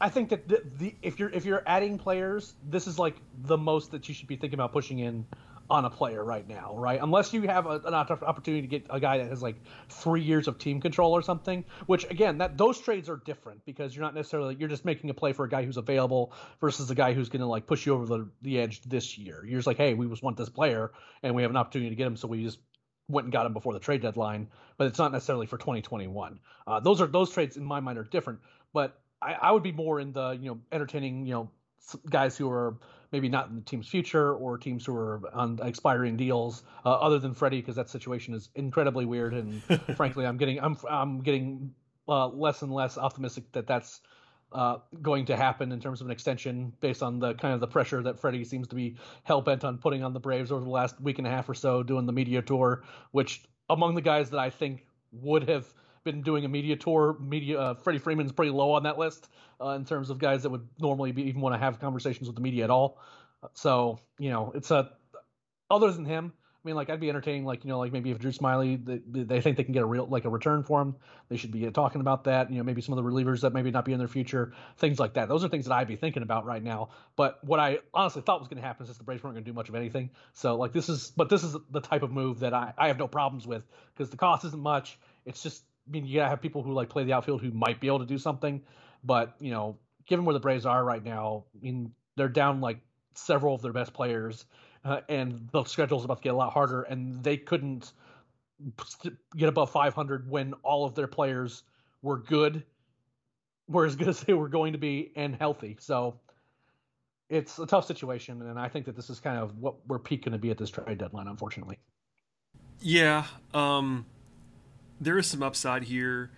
I 0.00 0.08
think 0.08 0.30
that 0.30 0.48
the, 0.48 0.62
the, 0.78 0.94
if 1.02 1.18
you're 1.18 1.30
if 1.30 1.44
you're 1.44 1.62
adding 1.66 1.98
players, 1.98 2.54
this 2.68 2.86
is 2.86 2.98
like 2.98 3.16
the 3.42 3.58
most 3.58 3.90
that 3.90 4.08
you 4.08 4.14
should 4.14 4.28
be 4.28 4.36
thinking 4.36 4.58
about 4.58 4.72
pushing 4.72 5.00
in 5.00 5.26
on 5.70 5.84
a 5.84 5.90
player 5.90 6.24
right 6.24 6.46
now, 6.48 6.74
right? 6.76 6.98
Unless 7.00 7.32
you 7.32 7.42
have 7.42 7.66
a, 7.66 7.80
an 7.84 7.94
opportunity 7.94 8.60
to 8.62 8.66
get 8.66 8.86
a 8.90 8.98
guy 8.98 9.18
that 9.18 9.28
has 9.28 9.40
like 9.40 9.56
three 9.88 10.20
years 10.20 10.48
of 10.48 10.58
team 10.58 10.80
control 10.80 11.12
or 11.12 11.22
something. 11.22 11.64
Which 11.86 12.04
again, 12.10 12.38
that 12.38 12.58
those 12.58 12.80
trades 12.80 13.08
are 13.08 13.16
different 13.24 13.64
because 13.64 13.94
you're 13.94 14.04
not 14.04 14.14
necessarily 14.14 14.56
you're 14.58 14.68
just 14.68 14.84
making 14.84 15.10
a 15.10 15.14
play 15.14 15.32
for 15.32 15.44
a 15.44 15.48
guy 15.48 15.64
who's 15.64 15.76
available 15.76 16.32
versus 16.60 16.90
a 16.90 16.94
guy 16.94 17.12
who's 17.12 17.28
going 17.28 17.40
to 17.40 17.46
like 17.46 17.66
push 17.66 17.86
you 17.86 17.94
over 17.94 18.06
the, 18.06 18.28
the 18.42 18.58
edge 18.58 18.82
this 18.82 19.16
year. 19.16 19.44
You're 19.46 19.58
just 19.58 19.66
like, 19.66 19.76
hey, 19.76 19.94
we 19.94 20.06
just 20.08 20.22
want 20.22 20.36
this 20.36 20.48
player 20.48 20.90
and 21.22 21.34
we 21.34 21.42
have 21.42 21.50
an 21.50 21.56
opportunity 21.56 21.90
to 21.90 21.96
get 21.96 22.06
him, 22.06 22.16
so 22.16 22.26
we 22.26 22.42
just 22.42 22.58
went 23.08 23.24
and 23.26 23.32
got 23.32 23.46
him 23.46 23.52
before 23.52 23.72
the 23.72 23.80
trade 23.80 24.02
deadline. 24.02 24.48
But 24.76 24.88
it's 24.88 24.98
not 24.98 25.12
necessarily 25.12 25.46
for 25.46 25.58
2021. 25.58 26.40
Uh, 26.66 26.80
those 26.80 27.00
are 27.00 27.06
those 27.06 27.30
trades 27.30 27.56
in 27.56 27.64
my 27.64 27.80
mind 27.80 27.98
are 27.98 28.04
different. 28.04 28.40
But 28.72 28.98
I, 29.22 29.34
I 29.34 29.52
would 29.52 29.62
be 29.62 29.72
more 29.72 30.00
in 30.00 30.12
the 30.12 30.30
you 30.32 30.50
know 30.50 30.58
entertaining 30.72 31.26
you 31.26 31.34
know 31.34 31.50
guys 32.08 32.36
who 32.36 32.50
are 32.50 32.76
maybe 33.12 33.28
not 33.28 33.48
in 33.48 33.56
the 33.56 33.62
team's 33.62 33.88
future 33.88 34.34
or 34.34 34.58
teams 34.58 34.86
who 34.86 34.94
are 34.94 35.22
on 35.32 35.58
expiring 35.62 36.16
deals, 36.16 36.62
uh, 36.84 36.90
other 36.90 37.18
than 37.18 37.34
Freddie, 37.34 37.60
because 37.60 37.76
that 37.76 37.90
situation 37.90 38.34
is 38.34 38.50
incredibly 38.54 39.04
weird. 39.04 39.34
And 39.34 39.62
frankly, 39.96 40.26
I'm 40.26 40.36
getting 40.36 40.60
I'm 40.60 40.76
I'm 40.88 41.20
getting 41.22 41.74
uh, 42.08 42.28
less 42.28 42.62
and 42.62 42.72
less 42.72 42.98
optimistic 42.98 43.50
that 43.52 43.66
that's 43.66 44.00
uh, 44.52 44.78
going 45.00 45.24
to 45.26 45.36
happen 45.36 45.70
in 45.70 45.80
terms 45.80 46.00
of 46.00 46.06
an 46.06 46.10
extension 46.10 46.72
based 46.80 47.02
on 47.02 47.20
the 47.20 47.34
kind 47.34 47.54
of 47.54 47.60
the 47.60 47.66
pressure 47.66 48.02
that 48.02 48.18
Freddie 48.18 48.44
seems 48.44 48.66
to 48.68 48.74
be 48.74 48.96
hell 49.22 49.40
bent 49.40 49.64
on 49.64 49.78
putting 49.78 50.02
on 50.02 50.12
the 50.12 50.20
Braves 50.20 50.50
over 50.50 50.64
the 50.64 50.70
last 50.70 51.00
week 51.00 51.18
and 51.18 51.26
a 51.26 51.30
half 51.30 51.48
or 51.48 51.54
so, 51.54 51.82
doing 51.82 52.06
the 52.06 52.12
media 52.12 52.42
tour, 52.42 52.82
which 53.12 53.42
among 53.68 53.94
the 53.94 54.00
guys 54.00 54.30
that 54.30 54.40
I 54.40 54.50
think 54.50 54.86
would 55.12 55.48
have 55.48 55.72
been 56.04 56.22
doing 56.22 56.44
a 56.44 56.48
media 56.48 56.76
tour. 56.76 57.16
Media 57.20 57.58
uh, 57.58 57.74
Freddie 57.74 57.98
Freeman's 57.98 58.32
pretty 58.32 58.50
low 58.50 58.72
on 58.72 58.84
that 58.84 58.98
list 58.98 59.28
uh, 59.60 59.70
in 59.70 59.84
terms 59.84 60.10
of 60.10 60.18
guys 60.18 60.42
that 60.42 60.50
would 60.50 60.66
normally 60.78 61.12
be 61.12 61.22
even 61.22 61.40
want 61.40 61.54
to 61.54 61.58
have 61.58 61.80
conversations 61.80 62.28
with 62.28 62.36
the 62.36 62.42
media 62.42 62.64
at 62.64 62.70
all. 62.70 62.98
So 63.54 63.98
you 64.18 64.30
know, 64.30 64.52
it's 64.54 64.70
a 64.70 64.90
other 65.70 65.90
than 65.90 66.04
him. 66.04 66.32
I 66.62 66.68
mean, 66.68 66.76
like 66.76 66.90
I'd 66.90 67.00
be 67.00 67.08
entertaining, 67.08 67.46
like 67.46 67.64
you 67.64 67.70
know, 67.70 67.78
like 67.78 67.90
maybe 67.90 68.10
if 68.10 68.18
Drew 68.18 68.32
Smyly, 68.32 68.84
they, 68.84 69.22
they 69.22 69.40
think 69.40 69.56
they 69.56 69.64
can 69.64 69.72
get 69.72 69.82
a 69.82 69.86
real 69.86 70.06
like 70.06 70.26
a 70.26 70.28
return 70.28 70.62
for 70.62 70.82
him, 70.82 70.94
they 71.30 71.38
should 71.38 71.52
be 71.52 71.70
talking 71.70 72.02
about 72.02 72.24
that. 72.24 72.50
You 72.50 72.58
know, 72.58 72.64
maybe 72.64 72.82
some 72.82 72.98
of 72.98 73.02
the 73.02 73.10
relievers 73.10 73.40
that 73.40 73.54
maybe 73.54 73.70
not 73.70 73.86
be 73.86 73.94
in 73.94 73.98
their 73.98 74.08
future, 74.08 74.52
things 74.76 74.98
like 74.98 75.14
that. 75.14 75.30
Those 75.30 75.42
are 75.42 75.48
things 75.48 75.64
that 75.64 75.72
I'd 75.72 75.88
be 75.88 75.96
thinking 75.96 76.22
about 76.22 76.44
right 76.44 76.62
now. 76.62 76.90
But 77.16 77.42
what 77.42 77.60
I 77.60 77.78
honestly 77.94 78.20
thought 78.20 78.40
was 78.40 78.48
going 78.48 78.60
to 78.60 78.66
happen 78.66 78.86
is 78.86 78.98
the 78.98 79.04
Braves 79.04 79.22
weren't 79.22 79.36
going 79.36 79.44
to 79.44 79.50
do 79.50 79.54
much 79.54 79.70
of 79.70 79.74
anything. 79.74 80.10
So 80.34 80.56
like 80.56 80.72
this 80.72 80.90
is, 80.90 81.10
but 81.16 81.30
this 81.30 81.44
is 81.44 81.56
the 81.70 81.80
type 81.80 82.02
of 82.02 82.12
move 82.12 82.40
that 82.40 82.52
I 82.52 82.74
I 82.76 82.88
have 82.88 82.98
no 82.98 83.08
problems 83.08 83.46
with 83.46 83.66
because 83.94 84.10
the 84.10 84.18
cost 84.18 84.44
isn't 84.44 84.62
much. 84.62 84.98
It's 85.24 85.42
just 85.42 85.64
mean, 85.90 86.06
you 86.06 86.18
gotta 86.18 86.30
have 86.30 86.40
people 86.40 86.62
who 86.62 86.72
like 86.72 86.88
play 86.88 87.04
the 87.04 87.12
outfield 87.12 87.40
who 87.40 87.50
might 87.50 87.80
be 87.80 87.86
able 87.86 88.00
to 88.00 88.06
do 88.06 88.18
something, 88.18 88.62
but 89.04 89.34
you 89.40 89.50
know, 89.50 89.76
given 90.06 90.24
where 90.24 90.34
the 90.34 90.40
Braves 90.40 90.66
are 90.66 90.84
right 90.84 91.04
now, 91.04 91.44
I 91.54 91.64
mean, 91.64 91.92
they're 92.16 92.28
down 92.28 92.60
like 92.60 92.78
several 93.14 93.54
of 93.54 93.62
their 93.62 93.72
best 93.72 93.92
players, 93.92 94.44
uh, 94.84 95.00
and 95.08 95.48
the 95.52 95.64
schedule's 95.64 96.04
about 96.04 96.18
to 96.18 96.22
get 96.22 96.34
a 96.34 96.36
lot 96.36 96.52
harder, 96.52 96.82
and 96.82 97.22
they 97.22 97.36
couldn't 97.36 97.92
get 99.36 99.48
above 99.48 99.70
500 99.70 100.30
when 100.30 100.52
all 100.62 100.84
of 100.84 100.94
their 100.94 101.06
players 101.06 101.62
were 102.02 102.18
good, 102.18 102.62
were 103.68 103.86
as 103.86 103.96
good 103.96 104.08
as 104.08 104.20
they 104.20 104.34
were 104.34 104.48
going 104.48 104.72
to 104.72 104.78
be 104.78 105.12
and 105.16 105.34
healthy. 105.34 105.76
So 105.80 106.18
it's 107.28 107.58
a 107.58 107.66
tough 107.66 107.86
situation, 107.86 108.42
and 108.42 108.58
I 108.58 108.68
think 108.68 108.86
that 108.86 108.96
this 108.96 109.10
is 109.10 109.20
kind 109.20 109.38
of 109.38 109.56
what 109.58 109.76
we're 109.86 109.98
peak 109.98 110.24
going 110.24 110.32
to 110.32 110.38
be 110.38 110.50
at 110.50 110.58
this 110.58 110.70
trade 110.70 110.98
deadline, 110.98 111.28
unfortunately. 111.28 111.78
Yeah. 112.80 113.24
Um 113.54 114.06
there 115.00 115.18
is 115.18 115.26
some 115.26 115.42
upside 115.42 115.84
here 115.84 116.30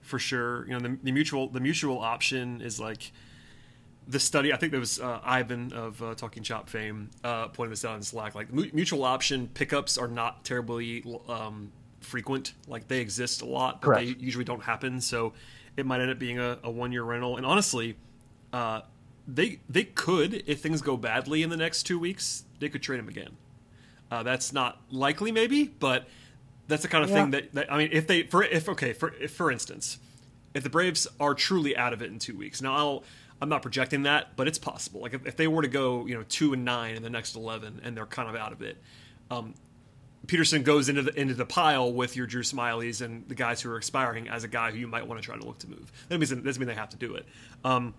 for 0.00 0.18
sure. 0.18 0.66
You 0.66 0.74
know, 0.74 0.80
the, 0.80 0.98
the 1.02 1.12
mutual 1.12 1.48
the 1.48 1.60
mutual 1.60 1.98
option 1.98 2.60
is 2.60 2.78
like 2.78 3.12
the 4.06 4.20
study. 4.20 4.52
I 4.52 4.56
think 4.56 4.70
there 4.70 4.80
was 4.80 5.00
uh, 5.00 5.20
Ivan 5.24 5.72
of 5.72 6.02
uh, 6.02 6.14
Talking 6.14 6.42
Chop 6.42 6.68
fame 6.68 7.10
uh, 7.24 7.48
pointed 7.48 7.72
this 7.72 7.84
out 7.84 7.96
in 7.96 8.02
Slack. 8.02 8.34
Like 8.34 8.52
mutual 8.52 9.04
option 9.04 9.48
pickups 9.54 9.98
are 9.98 10.08
not 10.08 10.44
terribly 10.44 11.04
um, 11.28 11.72
frequent. 12.00 12.54
Like 12.68 12.88
they 12.88 13.00
exist 13.00 13.42
a 13.42 13.46
lot, 13.46 13.80
but 13.80 13.86
Correct. 13.86 14.18
they 14.18 14.24
usually 14.24 14.44
don't 14.44 14.62
happen. 14.62 15.00
So 15.00 15.32
it 15.76 15.86
might 15.86 16.00
end 16.00 16.10
up 16.10 16.18
being 16.18 16.38
a, 16.38 16.58
a 16.62 16.70
one 16.70 16.92
year 16.92 17.02
rental. 17.02 17.36
And 17.36 17.46
honestly, 17.46 17.96
uh, 18.52 18.82
they 19.26 19.58
they 19.68 19.84
could 19.84 20.44
if 20.46 20.60
things 20.60 20.82
go 20.82 20.96
badly 20.96 21.42
in 21.42 21.50
the 21.50 21.56
next 21.56 21.84
two 21.84 21.98
weeks, 21.98 22.44
they 22.60 22.68
could 22.68 22.82
trade 22.82 23.00
him 23.00 23.08
again. 23.08 23.36
Uh, 24.10 24.22
that's 24.22 24.52
not 24.52 24.80
likely, 24.90 25.32
maybe, 25.32 25.64
but 25.64 26.06
that's 26.68 26.82
the 26.82 26.88
kind 26.88 27.04
of 27.04 27.10
yeah. 27.10 27.16
thing 27.16 27.30
that, 27.32 27.52
that, 27.54 27.72
I 27.72 27.78
mean, 27.78 27.90
if 27.92 28.06
they 28.06 28.22
for 28.22 28.42
if 28.42 28.68
okay 28.68 28.92
for 28.92 29.14
if, 29.14 29.32
for 29.32 29.50
instance, 29.50 29.98
if 30.54 30.62
the 30.62 30.70
Braves 30.70 31.06
are 31.20 31.34
truly 31.34 31.76
out 31.76 31.92
of 31.92 32.02
it 32.02 32.10
in 32.10 32.18
two 32.18 32.36
weeks, 32.36 32.62
now 32.62 32.74
I'll 32.74 33.04
I'm 33.40 33.48
not 33.48 33.62
projecting 33.62 34.04
that, 34.04 34.36
but 34.36 34.48
it's 34.48 34.58
possible. 34.58 35.00
Like 35.00 35.12
if, 35.12 35.26
if 35.26 35.36
they 35.36 35.48
were 35.48 35.62
to 35.62 35.68
go 35.68 36.06
you 36.06 36.14
know 36.14 36.24
two 36.28 36.52
and 36.52 36.64
nine 36.64 36.96
in 36.96 37.02
the 37.02 37.10
next 37.10 37.36
eleven 37.36 37.80
and 37.84 37.96
they're 37.96 38.06
kind 38.06 38.28
of 38.28 38.36
out 38.36 38.52
of 38.52 38.62
it, 38.62 38.78
um, 39.30 39.54
Pederson 40.26 40.64
goes 40.64 40.88
into 40.88 41.02
the 41.02 41.18
into 41.20 41.34
the 41.34 41.46
pile 41.46 41.92
with 41.92 42.16
your 42.16 42.26
Drew 42.26 42.42
Smyly's 42.42 43.00
and 43.00 43.28
the 43.28 43.34
guys 43.34 43.60
who 43.60 43.70
are 43.70 43.76
expiring 43.76 44.28
as 44.28 44.44
a 44.44 44.48
guy 44.48 44.70
who 44.70 44.78
you 44.78 44.86
might 44.86 45.06
want 45.06 45.20
to 45.20 45.24
try 45.24 45.36
to 45.36 45.44
look 45.44 45.58
to 45.58 45.68
move. 45.68 45.92
That 46.08 46.18
means 46.18 46.30
that 46.30 46.42
doesn't 46.42 46.60
mean 46.60 46.68
they 46.68 46.74
have 46.74 46.90
to 46.90 46.96
do 46.96 47.14
it. 47.14 47.26
Um, 47.64 47.94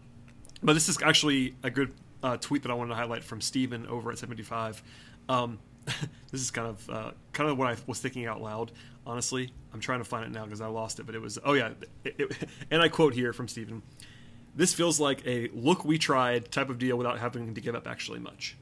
but 0.64 0.74
this 0.74 0.90
is 0.90 1.02
actually 1.02 1.56
a 1.64 1.70
good 1.70 1.94
uh, 2.24 2.38
tweet 2.38 2.64
that 2.64 2.72
I 2.72 2.74
wanted 2.74 2.90
to 2.90 2.96
highlight 2.96 3.24
from 3.24 3.42
Steven 3.42 3.86
over 3.88 4.12
at 4.12 4.18
75. 4.18 4.82
Um, 5.30 5.60
this 6.32 6.42
is 6.42 6.52
kind 6.52 6.68
of 6.68 6.90
uh, 6.90 7.12
kind 7.34 7.50
of 7.50 7.58
what 7.58 7.68
I 7.68 7.76
was 7.88 8.00
thinking 8.00 8.26
out 8.26 8.42
loud. 8.42 8.72
Honestly, 9.06 9.52
I'm 9.74 9.80
trying 9.80 10.00
to 10.00 10.06
find 10.06 10.26
it 10.26 10.32
now 10.32 10.46
because 10.46 10.62
I 10.62 10.68
lost 10.68 11.00
it. 11.00 11.06
But 11.06 11.16
it 11.16 11.22
was 11.22 11.38
oh 11.44 11.54
yeah, 11.54 11.72
it, 12.04 12.16
it, 12.18 12.50
and 12.72 12.82
I 12.82 12.90
quote 12.90 13.14
here 13.14 13.34
from 13.34 13.48
Stephen: 13.48 13.82
"This 14.56 14.74
feels 14.74 15.00
like 15.00 15.26
a 15.26 15.50
look 15.54 15.86
we 15.86 15.98
tried 15.98 16.52
type 16.52 16.70
of 16.70 16.80
deal 16.80 16.98
without 16.98 17.20
having 17.20 17.54
to 17.54 17.62
give 17.62 17.76
up 17.76 17.88
actually 17.88 18.20
much," 18.20 18.58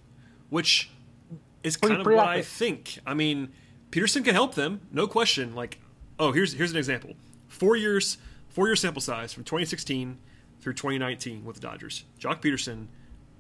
which 0.50 0.90
is 1.64 1.78
kind 1.78 2.00
of 2.02 2.06
what 2.06 2.20
I 2.20 2.42
think. 2.42 3.00
I 3.06 3.14
mean, 3.14 3.54
Pederson 3.92 4.24
can 4.26 4.34
help 4.34 4.56
them, 4.56 4.82
no 4.92 5.08
question. 5.08 5.56
Like, 5.56 5.80
oh, 6.20 6.32
here's 6.32 6.54
here's 6.54 6.72
an 6.72 6.78
example: 6.78 7.12
four 7.48 7.76
years, 7.76 8.18
four 8.50 8.68
year 8.68 8.76
sample 8.76 9.02
size 9.02 9.32
from 9.32 9.44
2016 9.44 10.18
through 10.60 10.74
2019 10.74 11.46
with 11.46 11.56
the 11.56 11.62
Dodgers. 11.62 12.04
Joc 12.20 12.42
Pederson 12.42 12.88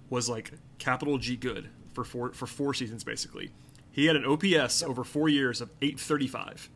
was 0.09 0.29
like 0.29 0.51
capital 0.77 1.17
G 1.17 1.35
good 1.35 1.69
for 1.93 2.03
four 2.03 2.33
for 2.33 2.47
four 2.47 2.73
seasons 2.73 3.03
basically. 3.03 3.51
He 3.93 4.07
had 4.07 4.15
an 4.15 4.25
OPS 4.25 4.81
over 4.81 5.03
four 5.03 5.29
years 5.29 5.61
of 5.61 5.69
835, 5.81 6.67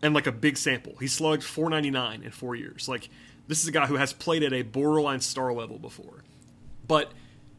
and 0.00 0.14
like 0.14 0.28
a 0.28 0.32
big 0.32 0.56
sample. 0.56 0.94
He 1.00 1.08
slugged 1.08 1.42
499 1.42 2.22
in 2.22 2.30
four 2.30 2.54
years. 2.54 2.88
Like 2.88 3.10
this 3.48 3.60
is 3.60 3.66
a 3.66 3.72
guy 3.72 3.86
who 3.86 3.96
has 3.96 4.12
played 4.12 4.44
at 4.44 4.52
a 4.52 4.62
borderline 4.62 5.20
star 5.20 5.52
level 5.52 5.78
before. 5.78 6.22
But 6.86 7.12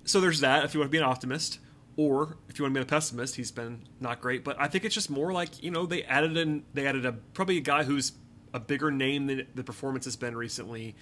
so 0.05 0.21
there's 0.21 0.39
that. 0.39 0.63
If 0.63 0.73
you 0.73 0.79
want 0.79 0.89
to 0.89 0.91
be 0.91 0.99
an 0.99 1.03
optimist, 1.03 1.59
or 1.97 2.37
if 2.47 2.57
you 2.57 2.63
want 2.63 2.73
to 2.73 2.79
be 2.79 2.83
a 2.83 2.85
pessimist, 2.85 3.35
he's 3.35 3.51
been 3.51 3.81
not 3.99 4.21
great. 4.21 4.45
But 4.45 4.55
I 4.59 4.67
think 4.67 4.85
it's 4.85 4.95
just 4.95 5.09
more 5.09 5.33
like 5.33 5.61
you 5.61 5.69
know 5.69 5.85
they 5.85 6.03
added 6.03 6.37
in 6.37 6.63
they 6.73 6.87
added 6.87 7.05
a 7.05 7.11
probably 7.11 7.57
a 7.57 7.61
guy 7.61 7.83
who's 7.83 8.13
a 8.53 8.59
bigger 8.59 8.89
name 8.89 9.27
than 9.27 9.47
the 9.53 9.65
performance 9.65 10.05
has 10.05 10.15
been 10.15 10.35
recently 10.37 10.95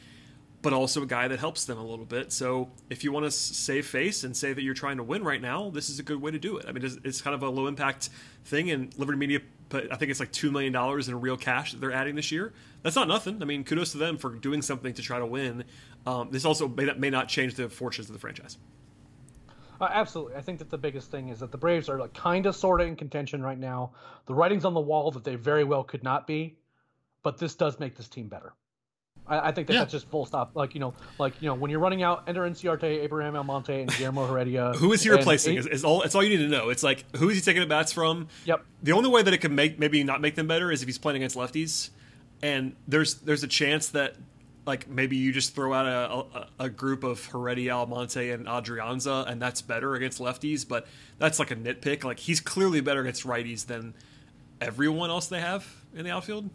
but 0.64 0.72
also 0.72 1.04
a 1.04 1.06
guy 1.06 1.28
that 1.28 1.40
helps 1.40 1.66
them 1.66 1.78
a 1.78 1.86
little 1.86 2.06
bit. 2.06 2.32
So 2.32 2.72
if 2.90 3.04
you 3.04 3.12
want 3.12 3.26
to 3.26 3.32
save 3.32 3.86
face 3.86 4.24
and 4.24 4.36
say 4.36 4.54
that 4.54 4.62
you're 4.62 4.74
trying 4.74 4.96
to 4.96 5.04
win 5.04 5.22
right 5.24 5.42
now, 5.42 5.70
this 5.70 5.90
is 5.90 6.00
a 6.00 6.04
good 6.04 6.22
way 6.22 6.32
to 6.32 6.40
do 6.40 6.58
it. 6.58 6.66
I 6.68 6.72
mean, 6.72 6.86
it's, 6.86 6.98
it's 7.04 7.22
kind 7.22 7.36
of 7.36 7.44
a 7.44 7.50
low 7.50 7.68
impact 7.68 8.10
thing, 8.46 8.72
and 8.72 8.98
Liberty 8.98 9.20
Media, 9.20 9.42
put, 9.68 9.92
I 9.92 9.98
think 9.98 10.10
it's 10.10 10.22
like 10.22 10.32
two 10.32 10.52
million 10.52 10.72
dollars 10.72 11.10
in 11.10 11.20
real 11.20 11.36
cash 11.36 11.74
that 11.74 11.82
they're 11.82 11.92
adding 11.92 12.16
this 12.16 12.32
year. 12.32 12.54
That's 12.82 12.96
not 12.96 13.10
nothing. 13.10 13.42
I 13.42 13.46
mean, 13.46 13.66
kudos 13.66 13.92
to 13.92 13.98
them 13.98 14.18
for 14.18 14.32
doing 14.32 14.62
something 14.62 14.94
to 14.94 15.02
try 15.02 15.20
to 15.20 15.26
win. 15.26 15.66
Um, 16.08 16.30
this 16.32 16.46
also 16.46 16.70
may 16.70 16.86
not, 16.86 16.98
may 16.98 17.10
not 17.10 17.28
change 17.28 17.56
the 17.56 17.68
fortunes 17.68 18.08
of 18.08 18.14
the 18.14 18.20
franchise. 18.20 18.58
Uh, 19.82 19.90
absolutely. 19.92 20.36
I 20.36 20.42
think 20.42 20.60
that 20.60 20.70
the 20.70 20.78
biggest 20.78 21.12
thing 21.12 21.28
is 21.28 21.40
that 21.40 21.52
the 21.52 21.58
Braves 21.58 21.90
are 21.90 22.00
like 22.00 22.14
kind 22.14 22.46
of 22.46 22.56
sort 22.56 22.80
of 22.80 22.88
in 22.88 22.96
contention 22.96 23.42
right 23.42 23.60
now. 23.60 23.92
The 24.28 24.34
writing's 24.34 24.64
on 24.64 24.74
the 24.74 24.80
wall 24.80 25.12
that 25.12 25.26
they 25.26 25.36
very 25.36 25.66
well 25.66 25.84
could 25.84 26.04
not 26.04 26.26
be, 26.26 26.56
but 27.22 27.38
this 27.38 27.56
does 27.56 27.82
make 27.82 27.98
this 27.98 28.08
team 28.08 28.30
better. 28.30 28.54
I, 29.28 29.50
I 29.50 29.52
think 29.52 29.68
that 29.68 29.74
yeah. 29.74 29.80
that's 29.80 29.92
just 29.92 30.08
full 30.10 30.26
stop. 30.26 30.52
Like 30.56 30.74
you 30.74 30.80
know, 30.80 30.94
like 31.20 31.42
you 31.42 31.48
know, 31.48 31.56
when 31.56 31.72
you're 31.72 31.80
running 31.80 32.04
out, 32.04 32.24
Ender 32.28 32.42
Inciarte, 32.42 32.84
Abraham 32.84 33.36
Almonte, 33.36 33.82
and 33.82 33.92
Guillermo 33.92 34.28
Heredia. 34.28 34.74
who 34.78 34.92
is 34.92 35.04
he 35.04 35.10
replacing? 35.10 35.58
Is, 35.58 35.68
is, 35.68 35.84
all. 35.84 36.02
It's 36.02 36.16
all 36.16 36.24
you 36.24 36.30
need 36.30 36.44
to 36.44 36.50
know. 36.50 36.70
It's 36.70 36.84
like 36.84 37.06
who 37.16 37.30
is 37.30 37.38
he 37.38 37.42
taking 37.42 37.62
the 37.62 37.68
bats 37.68 37.92
from? 37.92 38.28
Yep. 38.46 38.66
The 38.84 38.92
only 38.92 39.10
way 39.10 39.22
that 39.22 39.34
it 39.34 39.40
can 39.40 39.56
make 39.56 39.80
maybe 39.80 40.04
not 40.04 40.22
make 40.22 40.36
them 40.36 40.48
better 40.48 40.72
is 40.72 40.82
if 40.82 40.88
he's 40.88 40.98
playing 40.98 41.18
against 41.18 41.38
lefties, 41.38 41.90
and 42.42 42.76
there's 42.88 43.16
there's 43.16 43.44
a 43.44 43.48
chance 43.48 43.90
that 43.90 44.16
like 44.66 44.90
maybe 44.90 45.18
you 45.18 45.32
just 45.32 45.56
throw 45.56 45.74
out 45.74 45.86
a, 45.86 46.40
a, 46.40 46.66
a, 46.66 46.70
group 46.70 47.04
of 47.04 47.26
Heredia, 47.26 47.76
Almonte, 47.76 48.30
and 48.30 48.46
Adrianza, 48.46 49.30
and 49.30 49.42
that's 49.42 49.62
better 49.62 49.96
against 49.96 50.20
lefties. 50.20 50.68
But 50.68 50.88
that's 51.20 51.40
like 51.40 51.52
a 51.52 51.56
nitpick. 51.56 52.04
Like 52.04 52.20
he's 52.20 52.40
clearly 52.40 52.82
better 52.82 53.02
against 53.02 53.26
righties 53.26 53.66
than 53.66 53.94
everyone 54.62 55.10
else 55.10 55.28
they 55.28 55.42
have 55.42 55.68
in 55.94 56.06
the 56.06 56.12
outfield. 56.12 56.50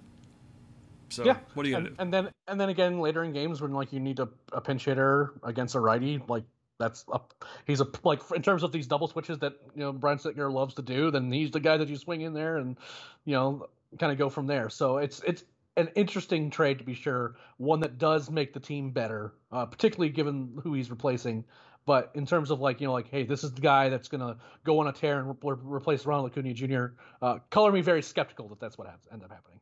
So 1.10 1.24
yeah. 1.24 1.38
what 1.54 1.64
are 1.64 1.68
you 1.68 1.74
gonna 1.74 1.86
and, 1.86 1.96
do? 1.96 2.02
And 2.02 2.12
then 2.12 2.32
and 2.46 2.60
then 2.60 2.68
again 2.68 3.00
later 3.00 3.24
in 3.24 3.32
games 3.32 3.60
when 3.60 3.72
like 3.72 3.92
you 3.92 4.00
need 4.00 4.20
a, 4.20 4.28
a 4.52 4.60
pinch 4.60 4.84
hitter 4.84 5.34
against 5.42 5.74
a 5.74 5.80
righty, 5.80 6.20
like 6.28 6.44
that's 6.78 7.04
up. 7.12 7.34
He's 7.66 7.80
a 7.80 7.86
like 8.04 8.20
in 8.34 8.42
terms 8.42 8.62
of 8.62 8.72
these 8.72 8.86
double 8.86 9.08
switches 9.08 9.38
that 9.38 9.54
you 9.74 9.82
know 9.82 9.92
Brian 9.92 10.18
Snitker 10.18 10.52
loves 10.52 10.74
to 10.74 10.82
do. 10.82 11.10
Then 11.10 11.30
he's 11.30 11.50
the 11.50 11.60
guy 11.60 11.76
that 11.76 11.88
you 11.88 11.96
swing 11.96 12.22
in 12.22 12.34
there 12.34 12.56
and 12.56 12.76
you 13.24 13.34
know 13.34 13.68
kind 13.98 14.12
of 14.12 14.18
go 14.18 14.28
from 14.28 14.46
there. 14.46 14.70
So 14.70 14.98
it's 14.98 15.20
it's 15.26 15.44
an 15.76 15.88
interesting 15.94 16.50
trade 16.50 16.78
to 16.78 16.84
be 16.84 16.94
sure. 16.94 17.36
One 17.56 17.80
that 17.80 17.98
does 17.98 18.30
make 18.30 18.52
the 18.52 18.60
team 18.60 18.90
better, 18.90 19.32
uh, 19.52 19.66
particularly 19.66 20.10
given 20.10 20.58
who 20.62 20.74
he's 20.74 20.90
replacing. 20.90 21.44
But 21.86 22.10
in 22.14 22.26
terms 22.26 22.50
of 22.50 22.60
like 22.60 22.80
you 22.80 22.86
know 22.86 22.92
like 22.92 23.10
hey 23.10 23.24
this 23.24 23.44
is 23.44 23.52
the 23.52 23.60
guy 23.60 23.88
that's 23.88 24.08
gonna 24.08 24.36
go 24.64 24.78
on 24.80 24.88
a 24.88 24.92
tear 24.92 25.18
and 25.20 25.36
re- 25.42 25.56
replace 25.62 26.06
Ronald 26.06 26.30
Acuna 26.30 26.54
Jr. 26.54 26.86
Uh, 27.20 27.38
color 27.50 27.72
me 27.72 27.80
very 27.80 28.02
skeptical 28.02 28.48
that 28.48 28.60
that's 28.60 28.78
what 28.78 28.86
happens, 28.86 29.08
end 29.12 29.24
up 29.24 29.30
happening. 29.30 29.60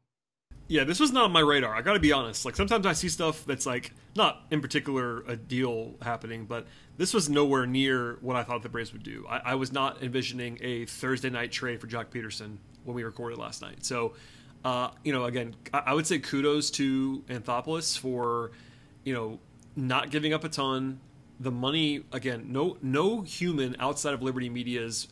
Yeah, 0.68 0.82
this 0.82 0.98
was 0.98 1.12
not 1.12 1.24
on 1.24 1.32
my 1.32 1.40
radar. 1.40 1.74
I 1.74 1.82
got 1.82 1.92
to 1.92 2.00
be 2.00 2.12
honest. 2.12 2.44
Like 2.44 2.56
sometimes 2.56 2.86
I 2.86 2.92
see 2.92 3.08
stuff 3.08 3.44
that's 3.44 3.66
like 3.66 3.92
not 4.16 4.42
in 4.50 4.60
particular 4.60 5.20
a 5.28 5.36
deal 5.36 5.94
happening, 6.02 6.44
but 6.44 6.66
this 6.96 7.14
was 7.14 7.28
nowhere 7.28 7.66
near 7.66 8.18
what 8.20 8.36
I 8.36 8.42
thought 8.42 8.62
the 8.62 8.68
Braves 8.68 8.92
would 8.92 9.04
do. 9.04 9.26
I, 9.28 9.52
I 9.52 9.54
was 9.54 9.72
not 9.72 10.02
envisioning 10.02 10.58
a 10.60 10.86
Thursday 10.86 11.30
night 11.30 11.52
trade 11.52 11.80
for 11.80 11.86
Joc 11.86 12.06
Pederson 12.06 12.56
when 12.84 12.96
we 12.96 13.04
recorded 13.04 13.38
last 13.38 13.62
night. 13.62 13.84
So, 13.84 14.14
uh, 14.64 14.90
you 15.04 15.12
know, 15.12 15.24
again, 15.24 15.54
I, 15.72 15.82
I 15.86 15.94
would 15.94 16.06
say 16.06 16.18
kudos 16.18 16.70
to 16.72 17.22
Anthopoulos 17.28 17.96
for, 17.96 18.50
you 19.04 19.14
know, 19.14 19.38
not 19.76 20.10
giving 20.10 20.32
up 20.32 20.42
a 20.42 20.48
ton. 20.48 20.98
The 21.38 21.52
money 21.52 22.02
again, 22.12 22.46
no 22.48 22.78
no 22.82 23.20
human 23.20 23.76
outside 23.78 24.14
of 24.14 24.22
Liberty 24.22 24.48
Media's 24.48 25.06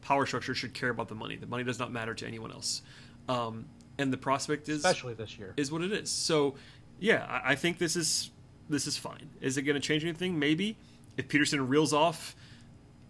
power 0.00 0.26
structure 0.26 0.54
should 0.54 0.74
care 0.74 0.88
about 0.88 1.08
the 1.08 1.14
money. 1.14 1.36
The 1.36 1.46
money 1.46 1.62
does 1.62 1.78
not 1.78 1.92
matter 1.92 2.14
to 2.14 2.26
anyone 2.26 2.50
else. 2.50 2.82
Um, 3.28 3.66
and 3.98 4.12
the 4.12 4.16
prospect 4.16 4.68
is 4.68 4.78
especially 4.78 5.14
this 5.14 5.38
year 5.38 5.54
is 5.56 5.70
what 5.72 5.82
it 5.82 5.92
is. 5.92 6.10
So, 6.10 6.54
yeah, 6.98 7.26
I, 7.28 7.52
I 7.52 7.54
think 7.54 7.78
this 7.78 7.96
is 7.96 8.30
this 8.68 8.86
is 8.86 8.96
fine. 8.96 9.30
Is 9.40 9.56
it 9.56 9.62
going 9.62 9.74
to 9.74 9.86
change 9.86 10.04
anything? 10.04 10.38
Maybe. 10.38 10.76
If 11.16 11.28
Pederson 11.28 11.68
reels 11.68 11.92
off, 11.92 12.36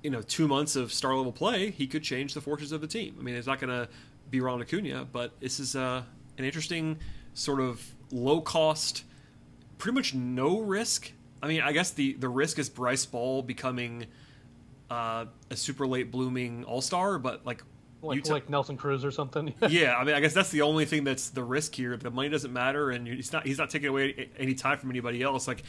you 0.03 0.11
know, 0.11 0.23
two 0.23 0.47
months 0.47 0.77
of 0.77 0.93
star 0.93 1.15
level 1.17 1.33
play, 1.33 1.71
he 1.71 1.87
could 1.87 2.03
change 2.03 2.35
the 2.35 2.41
fortunes 2.41 2.73
of 2.73 2.81
the 2.81 2.87
team. 2.87 3.17
I 3.19 3.23
mean, 3.23 3.35
it's 3.35 3.49
not 3.49 3.59
going 3.59 3.71
to 3.71 3.89
be 4.31 4.41
Ron 4.41 4.61
Acuna, 4.63 5.07
but 5.11 5.33
this 5.41 5.59
is 5.59 5.75
uh, 5.75 6.03
an 6.39 6.45
interesting 6.45 6.99
sort 7.35 7.61
of 7.61 7.95
low 8.13 8.41
cost, 8.41 9.05
pretty 9.79 9.95
much 9.95 10.15
no 10.15 10.61
risk. 10.61 11.13
I 11.43 11.49
mean, 11.49 11.63
I 11.63 11.73
guess 11.73 11.91
the 11.91 12.15
the 12.15 12.29
risk 12.29 12.59
is 12.59 12.69
Bryce 12.69 13.07
Ball 13.07 13.43
becoming 13.43 14.07
uh, 14.91 15.27
a 15.51 15.57
super 15.57 15.87
late 15.87 16.11
blooming 16.11 16.65
all 16.65 16.81
star, 16.81 17.19
but 17.19 17.45
like 17.45 17.63
like, 18.07 18.25
t- 18.25 18.33
like 18.33 18.49
Nelson 18.49 18.77
Cruz 18.77 19.05
or 19.05 19.11
something. 19.11 19.55
yeah, 19.69 19.97
I 19.97 20.05
mean, 20.05 20.15
I 20.15 20.21
guess 20.21 20.35
that's 20.35 20.51
the 20.51 20.63
only 20.63 20.85
thing 20.85 21.05
that's 21.05 21.31
the 21.31 21.45
risk 21.45 21.75
here. 21.75 21.97
The 21.97 22.11
money 22.11 22.29
doesn't 22.29 22.53
matter, 22.53 22.91
and 22.91 23.07
he's 23.07 23.33
not 23.33 23.47
he's 23.47 23.59
not 23.59 23.71
taking 23.71 23.89
away 23.89 24.31
any 24.39 24.55
time 24.55 24.79
from 24.79 24.91
anybody 24.91 25.23
else. 25.23 25.47
Like, 25.49 25.63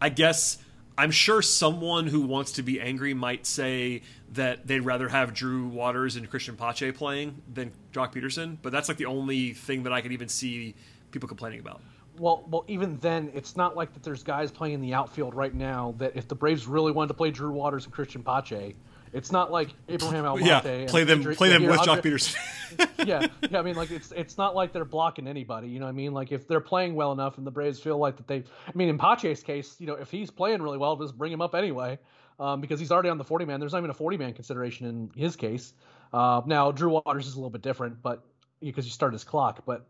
I 0.00 0.08
guess 0.08 0.58
I'm 0.96 1.10
sure 1.10 1.40
someone 1.40 2.06
who 2.06 2.22
wants 2.22 2.52
to 2.52 2.62
be 2.62 2.80
angry 2.80 3.14
might 3.14 3.46
say 3.46 4.02
that 4.32 4.66
they'd 4.66 4.80
rather 4.80 5.08
have 5.08 5.32
Drew 5.32 5.68
Waters 5.68 6.16
and 6.16 6.28
Christian 6.28 6.56
Pache 6.56 6.92
playing 6.92 7.40
than 7.52 7.72
Joc 7.92 8.12
Pederson, 8.12 8.58
but 8.60 8.70
that's 8.72 8.88
like 8.88 8.98
the 8.98 9.06
only 9.06 9.54
thing 9.54 9.84
that 9.84 9.92
I 9.92 10.00
could 10.00 10.12
even 10.12 10.28
see 10.28 10.74
people 11.10 11.28
complaining 11.28 11.60
about. 11.60 11.80
Well, 12.18 12.44
well, 12.50 12.64
even 12.68 12.98
then, 12.98 13.30
it's 13.34 13.56
not 13.56 13.76
like 13.76 13.94
that. 13.94 14.02
There's 14.02 14.22
guys 14.22 14.50
playing 14.50 14.74
in 14.74 14.80
the 14.82 14.92
outfield 14.92 15.34
right 15.34 15.54
now 15.54 15.94
that 15.96 16.16
if 16.16 16.28
the 16.28 16.34
Braves 16.34 16.66
really 16.66 16.92
wanted 16.92 17.08
to 17.08 17.14
play 17.14 17.30
Drew 17.30 17.50
Waters 17.50 17.86
and 17.86 17.94
Christian 17.94 18.22
Pache, 18.22 18.74
it's 19.12 19.32
not 19.32 19.50
like 19.50 19.74
Abraham 19.88 20.24
Almonte. 20.24 20.46
Yeah, 20.46 20.86
play 20.88 21.04
them, 21.04 21.22
play 21.34 21.48
them 21.48 21.64
with 21.64 21.80
Joc 21.80 22.02
Pederson. 22.02 22.36
yeah, 23.06 23.26
yeah. 23.50 23.58
I 23.58 23.62
mean, 23.62 23.74
like 23.74 23.90
it's 23.90 24.12
it's 24.12 24.38
not 24.38 24.54
like 24.54 24.72
they're 24.72 24.84
blocking 24.84 25.26
anybody. 25.26 25.68
You 25.68 25.80
know 25.80 25.86
what 25.86 25.90
I 25.90 25.94
mean? 25.94 26.12
Like 26.12 26.32
if 26.32 26.46
they're 26.46 26.60
playing 26.60 26.94
well 26.94 27.12
enough, 27.12 27.38
and 27.38 27.46
the 27.46 27.50
Braves 27.50 27.80
feel 27.80 27.98
like 27.98 28.16
that 28.16 28.26
they. 28.28 28.38
I 28.38 28.72
mean, 28.74 28.88
in 28.88 28.98
Pache's 28.98 29.42
case, 29.42 29.76
you 29.78 29.86
know, 29.86 29.94
if 29.94 30.10
he's 30.10 30.30
playing 30.30 30.62
really 30.62 30.78
well, 30.78 30.96
just 30.96 31.16
bring 31.18 31.32
him 31.32 31.40
up 31.40 31.54
anyway, 31.54 31.98
um, 32.38 32.60
because 32.60 32.78
he's 32.78 32.92
already 32.92 33.08
on 33.08 33.18
the 33.18 33.24
40 33.24 33.44
man. 33.44 33.60
There's 33.60 33.72
not 33.72 33.78
even 33.78 33.90
a 33.90 33.94
40 33.94 34.16
man 34.16 34.32
consideration 34.32 34.86
in 34.86 35.10
his 35.16 35.36
case. 35.36 35.72
Uh, 36.12 36.42
now 36.46 36.70
Drew 36.72 37.00
Waters 37.04 37.26
is 37.26 37.34
a 37.34 37.36
little 37.36 37.50
bit 37.50 37.62
different, 37.62 38.02
but 38.02 38.24
because 38.60 38.84
you 38.84 38.92
start 38.92 39.12
his 39.12 39.24
clock. 39.24 39.64
But 39.66 39.86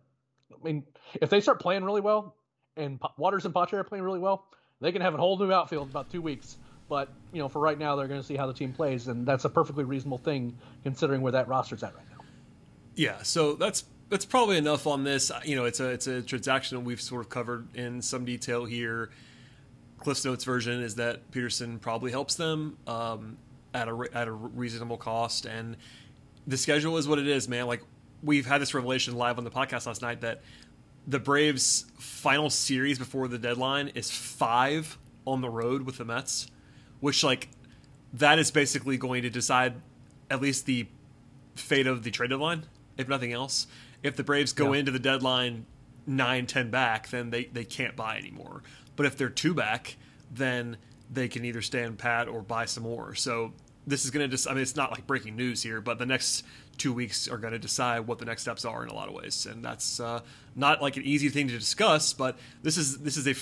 I 0.52 0.64
mean, 0.64 0.84
if 1.20 1.30
they 1.30 1.40
start 1.40 1.60
playing 1.60 1.84
really 1.84 2.00
well, 2.00 2.36
and 2.76 2.98
Waters 3.18 3.44
and 3.44 3.54
Pache 3.54 3.76
are 3.76 3.84
playing 3.84 4.04
really 4.04 4.18
well, 4.18 4.46
they 4.80 4.92
can 4.92 5.02
have 5.02 5.14
a 5.14 5.18
whole 5.18 5.38
new 5.38 5.52
outfield 5.52 5.84
in 5.84 5.90
about 5.90 6.10
two 6.10 6.22
weeks. 6.22 6.56
But 6.90 7.08
you 7.32 7.38
know, 7.38 7.48
for 7.48 7.60
right 7.60 7.78
now, 7.78 7.94
they're 7.94 8.08
going 8.08 8.20
to 8.20 8.26
see 8.26 8.36
how 8.36 8.48
the 8.48 8.52
team 8.52 8.72
plays, 8.72 9.06
and 9.06 9.24
that's 9.24 9.44
a 9.44 9.48
perfectly 9.48 9.84
reasonable 9.84 10.18
thing 10.18 10.58
considering 10.82 11.22
where 11.22 11.32
that 11.32 11.46
roster's 11.46 11.84
at 11.84 11.94
right 11.94 12.04
now. 12.10 12.24
Yeah, 12.96 13.22
so 13.22 13.54
that's 13.54 13.84
that's 14.10 14.24
probably 14.24 14.58
enough 14.58 14.88
on 14.88 15.04
this. 15.04 15.30
You 15.44 15.54
know, 15.54 15.66
it's 15.66 15.78
a 15.78 15.88
it's 15.90 16.08
a 16.08 16.20
transaction 16.20 16.84
we've 16.84 17.00
sort 17.00 17.22
of 17.22 17.30
covered 17.30 17.74
in 17.76 18.02
some 18.02 18.24
detail 18.24 18.64
here. 18.64 19.10
Cliff's 19.98 20.24
Notes 20.24 20.42
version 20.42 20.82
is 20.82 20.96
that 20.96 21.30
Pederson 21.30 21.80
probably 21.80 22.10
helps 22.10 22.34
them 22.34 22.76
um, 22.88 23.38
at 23.72 23.86
a 23.86 24.08
at 24.12 24.26
a 24.26 24.32
reasonable 24.32 24.96
cost, 24.96 25.46
and 25.46 25.76
the 26.48 26.56
schedule 26.56 26.98
is 26.98 27.06
what 27.06 27.20
it 27.20 27.28
is, 27.28 27.48
man. 27.48 27.68
Like 27.68 27.84
we've 28.20 28.46
had 28.46 28.60
this 28.60 28.74
revelation 28.74 29.14
live 29.14 29.38
on 29.38 29.44
the 29.44 29.50
podcast 29.50 29.86
last 29.86 30.02
night 30.02 30.22
that 30.22 30.42
the 31.06 31.20
Braves' 31.20 31.86
final 31.98 32.50
series 32.50 32.98
before 32.98 33.28
the 33.28 33.38
deadline 33.38 33.92
is 33.94 34.10
five 34.10 34.98
on 35.24 35.40
the 35.40 35.48
road 35.48 35.82
with 35.82 35.96
the 35.96 36.04
Mets 36.04 36.48
which 37.00 37.24
like 37.24 37.48
that 38.12 38.38
is 38.38 38.50
basically 38.50 38.96
going 38.96 39.22
to 39.22 39.30
decide 39.30 39.74
at 40.30 40.40
least 40.40 40.66
the 40.66 40.86
fate 41.56 41.86
of 41.86 42.02
the 42.02 42.10
trade 42.10 42.30
deadline, 42.30 42.64
if 42.96 43.08
nothing 43.08 43.32
else. 43.32 43.66
If 44.02 44.16
the 44.16 44.24
Braves 44.24 44.52
go 44.52 44.72
yeah. 44.72 44.80
into 44.80 44.92
the 44.92 44.98
deadline 44.98 45.66
nine, 46.06 46.46
ten 46.46 46.70
back, 46.70 47.08
then 47.10 47.30
they, 47.30 47.44
they 47.44 47.64
can't 47.64 47.96
buy 47.96 48.16
anymore. 48.16 48.62
But 48.96 49.06
if 49.06 49.16
they're 49.16 49.28
two 49.28 49.54
back, 49.54 49.96
then 50.32 50.76
they 51.12 51.28
can 51.28 51.44
either 51.44 51.62
stand 51.62 51.98
pat 51.98 52.28
or 52.28 52.42
buy 52.42 52.64
some 52.64 52.84
more. 52.84 53.14
So 53.14 53.52
this 53.86 54.04
is 54.04 54.10
going 54.10 54.24
to 54.24 54.28
just, 54.28 54.48
I 54.48 54.52
mean, 54.52 54.62
it's 54.62 54.76
not 54.76 54.90
like 54.90 55.06
breaking 55.06 55.36
news 55.36 55.62
here, 55.62 55.80
but 55.80 55.98
the 55.98 56.06
next 56.06 56.44
two 56.78 56.92
weeks 56.92 57.28
are 57.28 57.38
going 57.38 57.52
to 57.52 57.58
decide 57.58 58.06
what 58.06 58.18
the 58.18 58.24
next 58.24 58.42
steps 58.42 58.64
are 58.64 58.82
in 58.82 58.88
a 58.88 58.94
lot 58.94 59.08
of 59.08 59.14
ways. 59.14 59.46
And 59.46 59.64
that's 59.64 60.00
uh, 60.00 60.20
not 60.54 60.80
like 60.80 60.96
an 60.96 61.02
easy 61.02 61.28
thing 61.28 61.48
to 61.48 61.58
discuss, 61.58 62.12
but 62.12 62.38
this 62.62 62.76
is, 62.76 62.98
this 62.98 63.16
is 63.16 63.26
a 63.26 63.34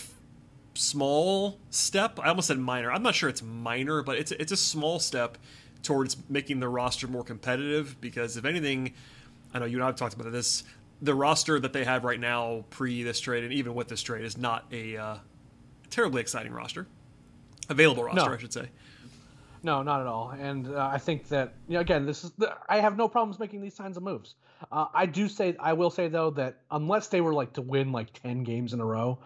small 0.79 1.59
step. 1.71 2.19
I 2.23 2.29
almost 2.29 2.49
said 2.49 2.59
minor. 2.59 2.91
I'm 2.93 3.03
not 3.03 3.15
sure 3.15 3.29
it's 3.29 3.43
minor, 3.43 4.03
but 4.03 4.19
it's 4.19 4.33
it's 4.33 4.53
a 4.53 4.57
small 4.57 4.99
step 4.99 5.39
towards 5.83 6.17
making 6.29 6.61
the 6.61 6.69
roster 6.69 7.09
more 7.09 7.25
competitive. 7.25 8.01
Because 8.01 8.37
if 8.37 8.45
anything, 8.45 8.95
I 9.53 9.59
know 9.59 9.67
you 9.67 9.77
and 9.77 9.85
I 9.85 9.87
have 9.87 9.97
talked 9.97 10.15
about 10.15 10.31
this. 10.33 10.65
The 11.01 11.15
roster 11.15 11.61
that 11.61 11.73
they 11.73 11.85
have 11.85 12.05
right 12.05 12.19
now, 12.19 12.65
pre 12.71 13.03
this 13.03 13.21
trade, 13.21 13.45
and 13.45 13.53
even 13.53 13.75
with 13.75 13.89
this 13.89 14.03
trade, 14.03 14.25
is 14.25 14.37
not 14.37 14.67
a 14.73 14.97
uh, 14.97 15.17
terribly 15.91 16.21
exciting 16.21 16.53
roster. 16.53 16.87
Available 17.69 18.05
roster, 18.05 18.29
no. 18.29 18.35
I 18.35 18.39
should 18.39 18.53
say. 18.53 18.69
No, 19.63 19.83
not 19.83 20.01
at 20.01 20.07
all. 20.07 20.31
And 20.39 20.69
uh, 20.69 20.89
I 20.93 20.99
think 20.99 21.29
that 21.29 21.55
you 21.67 21.75
know, 21.75 21.81
again, 21.81 22.07
this 22.07 22.25
is 22.25 22.31
the, 22.39 22.55
I 22.69 22.81
have 22.81 22.97
no 22.97 23.09
problems 23.09 23.39
making 23.39 23.61
these 23.61 23.75
kinds 23.75 23.97
of 23.97 24.03
moves. 24.03 24.37
Uh, 24.73 24.87
I 24.95 25.07
do 25.07 25.29
say 25.29 25.57
I 25.61 25.73
will 25.73 25.91
say 25.91 26.09
though 26.09 26.31
that 26.31 26.59
unless 26.71 27.09
they 27.09 27.21
were 27.21 27.35
like 27.35 27.53
to 27.55 27.63
win 27.63 27.93
like 27.93 28.13
ten 28.13 28.43
games 28.45 28.73
in 28.73 28.81
a 28.81 28.85
row, 28.85 29.19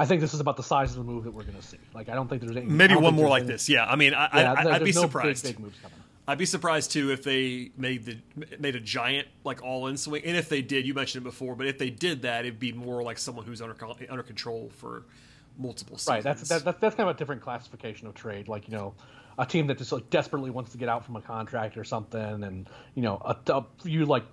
I 0.00 0.06
think 0.06 0.22
this 0.22 0.32
is 0.32 0.40
about 0.40 0.56
the 0.56 0.62
size 0.62 0.92
of 0.92 0.96
the 0.96 1.12
move 1.12 1.24
that 1.24 1.30
we're 1.32 1.42
going 1.42 1.56
to 1.56 1.62
see. 1.62 1.76
Like, 1.94 2.08
I 2.08 2.14
don't 2.14 2.26
think 2.26 2.40
there's 2.40 2.56
any. 2.56 2.64
Maybe 2.64 2.96
one 2.96 3.14
more 3.14 3.28
like 3.28 3.42
any, 3.42 3.52
this. 3.52 3.68
Yeah, 3.68 3.84
I 3.84 3.96
mean, 3.96 4.14
I, 4.14 4.28
yeah, 4.32 4.52
I, 4.52 4.78
would 4.78 4.84
be 4.84 4.92
no 4.92 5.02
surprised. 5.02 5.44
Big, 5.44 5.56
big 5.56 5.64
moves 5.64 5.78
coming. 5.80 5.96
I'd 6.26 6.38
be 6.38 6.46
surprised 6.46 6.92
too 6.92 7.10
if 7.10 7.22
they 7.22 7.70
made 7.76 8.04
the 8.04 8.16
made 8.58 8.76
a 8.76 8.80
giant 8.80 9.28
like 9.44 9.62
all 9.62 9.88
in 9.88 9.96
swing. 9.96 10.22
And 10.24 10.36
if 10.36 10.48
they 10.48 10.62
did, 10.62 10.86
you 10.86 10.94
mentioned 10.94 11.22
it 11.22 11.28
before, 11.28 11.54
but 11.54 11.66
if 11.66 11.76
they 11.76 11.90
did 11.90 12.22
that, 12.22 12.44
it'd 12.44 12.60
be 12.60 12.72
more 12.72 13.02
like 13.02 13.18
someone 13.18 13.44
who's 13.44 13.60
under 13.60 13.76
under 14.08 14.22
control 14.22 14.70
for 14.76 15.02
multiple 15.58 15.98
seasons. 15.98 16.14
Right. 16.14 16.22
That's 16.22 16.48
that, 16.48 16.80
that's 16.80 16.94
kind 16.94 17.10
of 17.10 17.16
a 17.16 17.18
different 17.18 17.42
classification 17.42 18.06
of 18.06 18.14
trade. 18.14 18.48
Like 18.48 18.68
you 18.68 18.76
know, 18.76 18.94
a 19.38 19.44
team 19.44 19.66
that 19.66 19.78
just 19.78 19.92
like 19.92 20.08
desperately 20.08 20.50
wants 20.50 20.72
to 20.72 20.78
get 20.78 20.88
out 20.88 21.04
from 21.04 21.16
a 21.16 21.20
contract 21.20 21.76
or 21.76 21.84
something, 21.84 22.44
and 22.44 22.70
you 22.94 23.02
know, 23.02 23.20
a, 23.24 23.36
a 23.52 23.64
you 23.82 24.06
like 24.06 24.24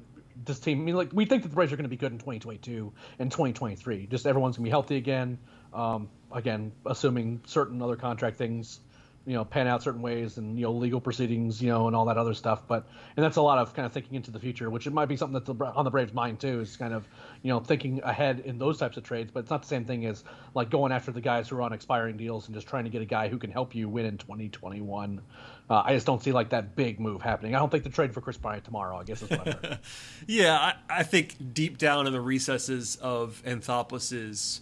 this 0.46 0.60
team. 0.60 0.82
I 0.82 0.84
mean, 0.84 0.96
like 0.96 1.12
we 1.14 1.26
think 1.26 1.44
that 1.44 1.50
the 1.50 1.56
Braves 1.56 1.74
are 1.74 1.78
going 1.78 1.86
to 1.86 1.90
be 1.90 1.98
good 1.98 2.12
in 2.12 2.20
2022 2.20 2.94
and 3.20 3.32
2023. 3.32 4.08
Just 4.08 4.28
everyone's 4.28 4.58
going 4.58 4.66
to 4.66 4.68
be 4.68 4.72
healthy 4.72 4.98
again. 4.98 5.38
Um, 5.78 6.10
again, 6.32 6.72
assuming 6.86 7.42
certain 7.46 7.82
other 7.82 7.96
contract 7.96 8.38
things, 8.38 8.80
you 9.28 9.34
know, 9.34 9.44
pan 9.44 9.68
out 9.68 9.84
certain 9.84 10.02
ways 10.02 10.38
and 10.38 10.58
you 10.58 10.64
know 10.64 10.72
legal 10.72 11.02
proceedings, 11.02 11.62
you 11.62 11.68
know, 11.68 11.88
and 11.88 11.96
all 11.96 12.06
that 12.06 12.18
other 12.18 12.34
stuff. 12.34 12.64
But 12.66 12.88
and 13.18 13.24
that's 13.24 13.36
a 13.36 13.42
lot 13.42 13.58
of 13.58 13.74
kind 13.74 13.86
of 13.86 13.92
thinking 13.92 14.16
into 14.16 14.32
the 14.32 14.40
future, 14.40 14.70
which 14.70 14.88
it 14.88 14.94
might 14.94 15.08
be 15.08 15.18
something 15.18 15.34
that's 15.34 15.50
on 15.50 15.84
the 15.84 15.92
Braves' 15.92 16.14
mind 16.14 16.40
too. 16.40 16.62
Is 16.62 16.78
kind 16.78 16.94
of 16.94 17.06
you 17.44 17.50
know 17.50 17.60
thinking 17.60 18.00
ahead 18.04 18.42
in 18.46 18.58
those 18.58 18.78
types 18.78 18.96
of 18.96 19.04
trades. 19.04 19.30
But 19.34 19.42
it's 19.42 19.50
not 19.50 19.64
the 19.64 19.68
same 19.68 19.84
thing 19.84 20.06
as 20.06 20.24
like 20.54 20.70
going 20.70 20.94
after 20.94 21.12
the 21.12 21.20
guys 21.20 21.50
who 21.50 21.58
are 21.58 21.62
on 21.62 21.74
expiring 21.74 22.16
deals 22.16 22.48
and 22.48 22.56
just 22.56 22.68
trying 22.68 22.86
to 22.86 22.90
get 22.90 23.02
a 23.02 23.06
guy 23.06 23.28
who 23.28 23.38
can 23.38 23.52
help 23.52 23.76
you 23.76 23.90
win 23.90 24.06
in 24.06 24.18
2021. 24.18 25.22
Uh, 25.70 25.84
I 25.86 25.94
just 25.94 26.06
don't 26.06 26.24
see 26.24 26.32
like 26.32 26.52
that 26.52 26.78
big 26.78 27.02
move 27.02 27.22
happening. 27.22 27.54
I 27.54 27.60
don't 27.60 27.70
think 27.70 27.84
the 27.84 27.90
trade 27.90 28.14
for 28.14 28.22
Kris 28.22 28.38
Bryant 28.38 28.64
tomorrow. 28.64 28.98
I 28.98 29.04
guess 29.04 29.22
is 29.22 29.30
what 29.30 29.66
I 29.66 29.80
yeah, 30.28 30.58
I, 30.58 31.00
I 31.00 31.04
think 31.04 31.54
deep 31.54 31.78
down 31.78 32.08
in 32.08 32.14
the 32.14 32.22
recesses 32.22 32.96
of 33.02 33.44
Anthopoulos' 33.46 34.62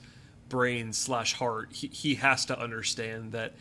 brain 0.50 0.94
slash 0.94 1.34
heart, 1.34 1.70
he, 1.72 1.88
he 1.88 2.16
has 2.16 2.46
to 2.46 2.60
understand 2.60 3.32
that 3.32 3.54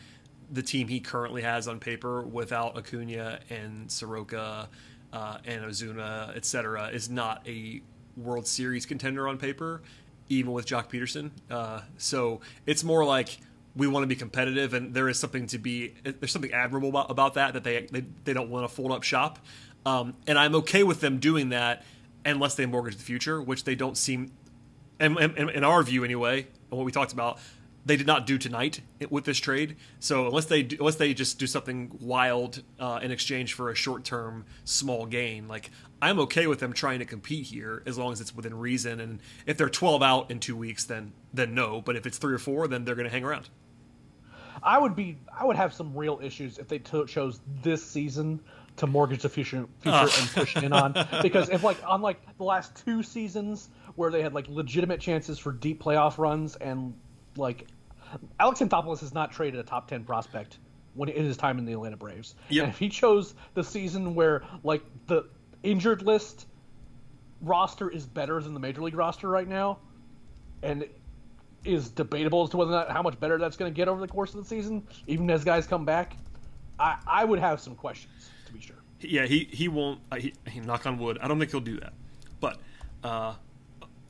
the 0.51 0.61
team 0.61 0.87
he 0.87 0.99
currently 0.99 1.41
has 1.41 1.67
on 1.67 1.79
paper 1.79 2.21
without 2.21 2.77
Acuna 2.77 3.39
and 3.49 3.91
Soroka 3.91 4.69
uh, 5.11 5.37
and 5.45 5.63
Ozuna, 5.63 6.35
etc., 6.35 6.89
is 6.89 7.09
not 7.09 7.41
a 7.47 7.81
World 8.17 8.47
Series 8.47 8.85
contender 8.85 9.27
on 9.27 9.37
paper, 9.37 9.81
even 10.29 10.51
with 10.51 10.65
Joc 10.65 10.89
Pederson. 10.89 11.31
Uh, 11.49 11.81
so 11.97 12.41
it's 12.65 12.83
more 12.83 13.05
like 13.05 13.37
we 13.75 13.87
want 13.87 14.03
to 14.03 14.07
be 14.07 14.15
competitive, 14.15 14.73
and 14.73 14.93
there 14.93 15.09
is 15.09 15.19
something 15.19 15.47
to 15.47 15.57
be 15.57 15.93
there's 16.03 16.31
something 16.31 16.53
admirable 16.53 16.89
about, 16.89 17.11
about 17.11 17.33
that 17.33 17.53
that 17.53 17.63
they, 17.63 17.87
they 17.91 18.05
they 18.23 18.33
don't 18.33 18.49
want 18.49 18.67
to 18.67 18.73
fold 18.73 18.91
up 18.91 19.03
shop, 19.03 19.39
um, 19.85 20.13
and 20.27 20.37
I'm 20.37 20.55
okay 20.55 20.83
with 20.83 21.01
them 21.01 21.19
doing 21.19 21.49
that 21.49 21.83
unless 22.23 22.55
they 22.55 22.65
mortgage 22.65 22.97
the 22.97 23.03
future, 23.03 23.41
which 23.41 23.65
they 23.65 23.75
don't 23.75 23.97
seem, 23.97 24.31
and 24.99 25.17
in 25.19 25.63
our 25.63 25.83
view 25.83 26.03
anyway, 26.03 26.47
what 26.75 26.85
we 26.85 26.91
talked 26.91 27.13
about, 27.13 27.39
they 27.85 27.97
did 27.97 28.07
not 28.07 28.25
do 28.25 28.37
tonight 28.37 28.81
with 29.09 29.25
this 29.25 29.37
trade. 29.37 29.75
So 29.99 30.25
unless 30.25 30.45
they 30.45 30.63
do, 30.63 30.77
unless 30.79 30.95
they 30.95 31.13
just 31.13 31.37
do 31.37 31.45
something 31.45 31.95
wild 32.01 32.63
uh, 32.79 32.99
in 33.01 33.11
exchange 33.11 33.53
for 33.53 33.69
a 33.69 33.75
short 33.75 34.03
term 34.03 34.45
small 34.63 35.05
gain, 35.05 35.47
like 35.47 35.69
I'm 36.01 36.19
okay 36.21 36.47
with 36.47 36.59
them 36.59 36.73
trying 36.73 36.99
to 36.99 37.05
compete 37.05 37.45
here 37.45 37.83
as 37.85 37.97
long 37.97 38.11
as 38.11 38.21
it's 38.21 38.35
within 38.35 38.57
reason. 38.57 38.99
And 38.99 39.19
if 39.45 39.57
they're 39.57 39.69
12 39.69 40.01
out 40.01 40.31
in 40.31 40.39
two 40.39 40.57
weeks, 40.57 40.85
then 40.85 41.13
then 41.33 41.53
no. 41.53 41.79
But 41.79 41.95
if 41.95 42.07
it's 42.07 42.17
three 42.17 42.33
or 42.33 42.39
four, 42.39 42.67
then 42.67 42.85
they're 42.85 42.95
going 42.95 43.07
to 43.07 43.11
hang 43.11 43.23
around. 43.23 43.49
I 44.63 44.79
would 44.79 44.95
be 44.95 45.17
I 45.37 45.45
would 45.45 45.55
have 45.55 45.73
some 45.73 45.95
real 45.95 46.19
issues 46.23 46.57
if 46.57 46.67
they 46.67 46.79
t- 46.79 47.05
chose 47.05 47.39
this 47.61 47.85
season 47.85 48.39
to 48.77 48.87
mortgage 48.87 49.21
the 49.21 49.29
future, 49.29 49.67
future 49.79 49.97
and 49.97 50.29
push 50.33 50.55
in 50.57 50.73
on 50.73 50.93
because 51.21 51.49
if 51.49 51.63
like 51.63 51.77
on 51.85 52.01
like 52.01 52.19
the 52.37 52.43
last 52.43 52.75
two 52.83 53.03
seasons 53.03 53.69
where 53.95 54.11
they 54.11 54.21
had 54.21 54.33
like 54.33 54.47
legitimate 54.47 54.99
chances 54.99 55.39
for 55.39 55.51
deep 55.51 55.81
playoff 55.81 56.17
runs 56.17 56.55
and 56.55 56.93
like 57.37 57.67
Alex 58.39 58.59
Anthopoulos 58.59 58.99
has 58.99 59.13
not 59.13 59.31
traded 59.31 59.59
a 59.59 59.63
top 59.63 59.87
ten 59.87 60.03
prospect 60.03 60.57
when 60.93 61.09
in 61.09 61.25
his 61.25 61.37
time 61.37 61.57
in 61.57 61.65
the 61.65 61.73
Atlanta 61.73 61.97
Braves. 61.97 62.35
Yep. 62.49 62.63
And 62.63 62.73
if 62.73 62.79
he 62.79 62.89
chose 62.89 63.35
the 63.53 63.63
season 63.63 64.15
where 64.15 64.43
like 64.63 64.83
the 65.07 65.27
injured 65.63 66.01
list 66.01 66.47
roster 67.41 67.89
is 67.89 68.05
better 68.05 68.41
than 68.41 68.53
the 68.53 68.59
major 68.59 68.81
league 68.81 68.95
roster 68.95 69.27
right 69.27 69.47
now, 69.47 69.79
and 70.63 70.85
is 71.63 71.89
debatable 71.89 72.43
as 72.43 72.49
to 72.51 72.57
whether 72.57 72.71
or 72.71 72.75
not 72.75 72.91
how 72.91 73.01
much 73.01 73.19
better 73.19 73.37
that's 73.37 73.57
going 73.57 73.71
to 73.71 73.75
get 73.75 73.87
over 73.87 73.99
the 73.99 74.07
course 74.07 74.33
of 74.33 74.43
the 74.43 74.47
season, 74.47 74.87
even 75.07 75.29
as 75.29 75.43
guys 75.43 75.67
come 75.67 75.83
back. 75.83 76.15
I, 76.79 76.97
I 77.07 77.25
would 77.25 77.39
have 77.39 77.59
some 77.59 77.75
questions 77.75 78.29
to 78.45 78.53
be 78.53 78.61
sure. 78.61 78.75
Yeah, 79.01 79.25
he 79.25 79.47
he 79.51 79.67
won't. 79.67 79.99
Uh, 80.11 80.17
he, 80.17 80.33
he, 80.47 80.59
knock 80.61 80.85
on 80.85 80.97
wood. 80.97 81.17
I 81.21 81.27
don't 81.27 81.37
think 81.39 81.51
he'll 81.51 81.59
do 81.59 81.79
that. 81.79 81.93
But 82.39 82.59
uh, 83.03 83.35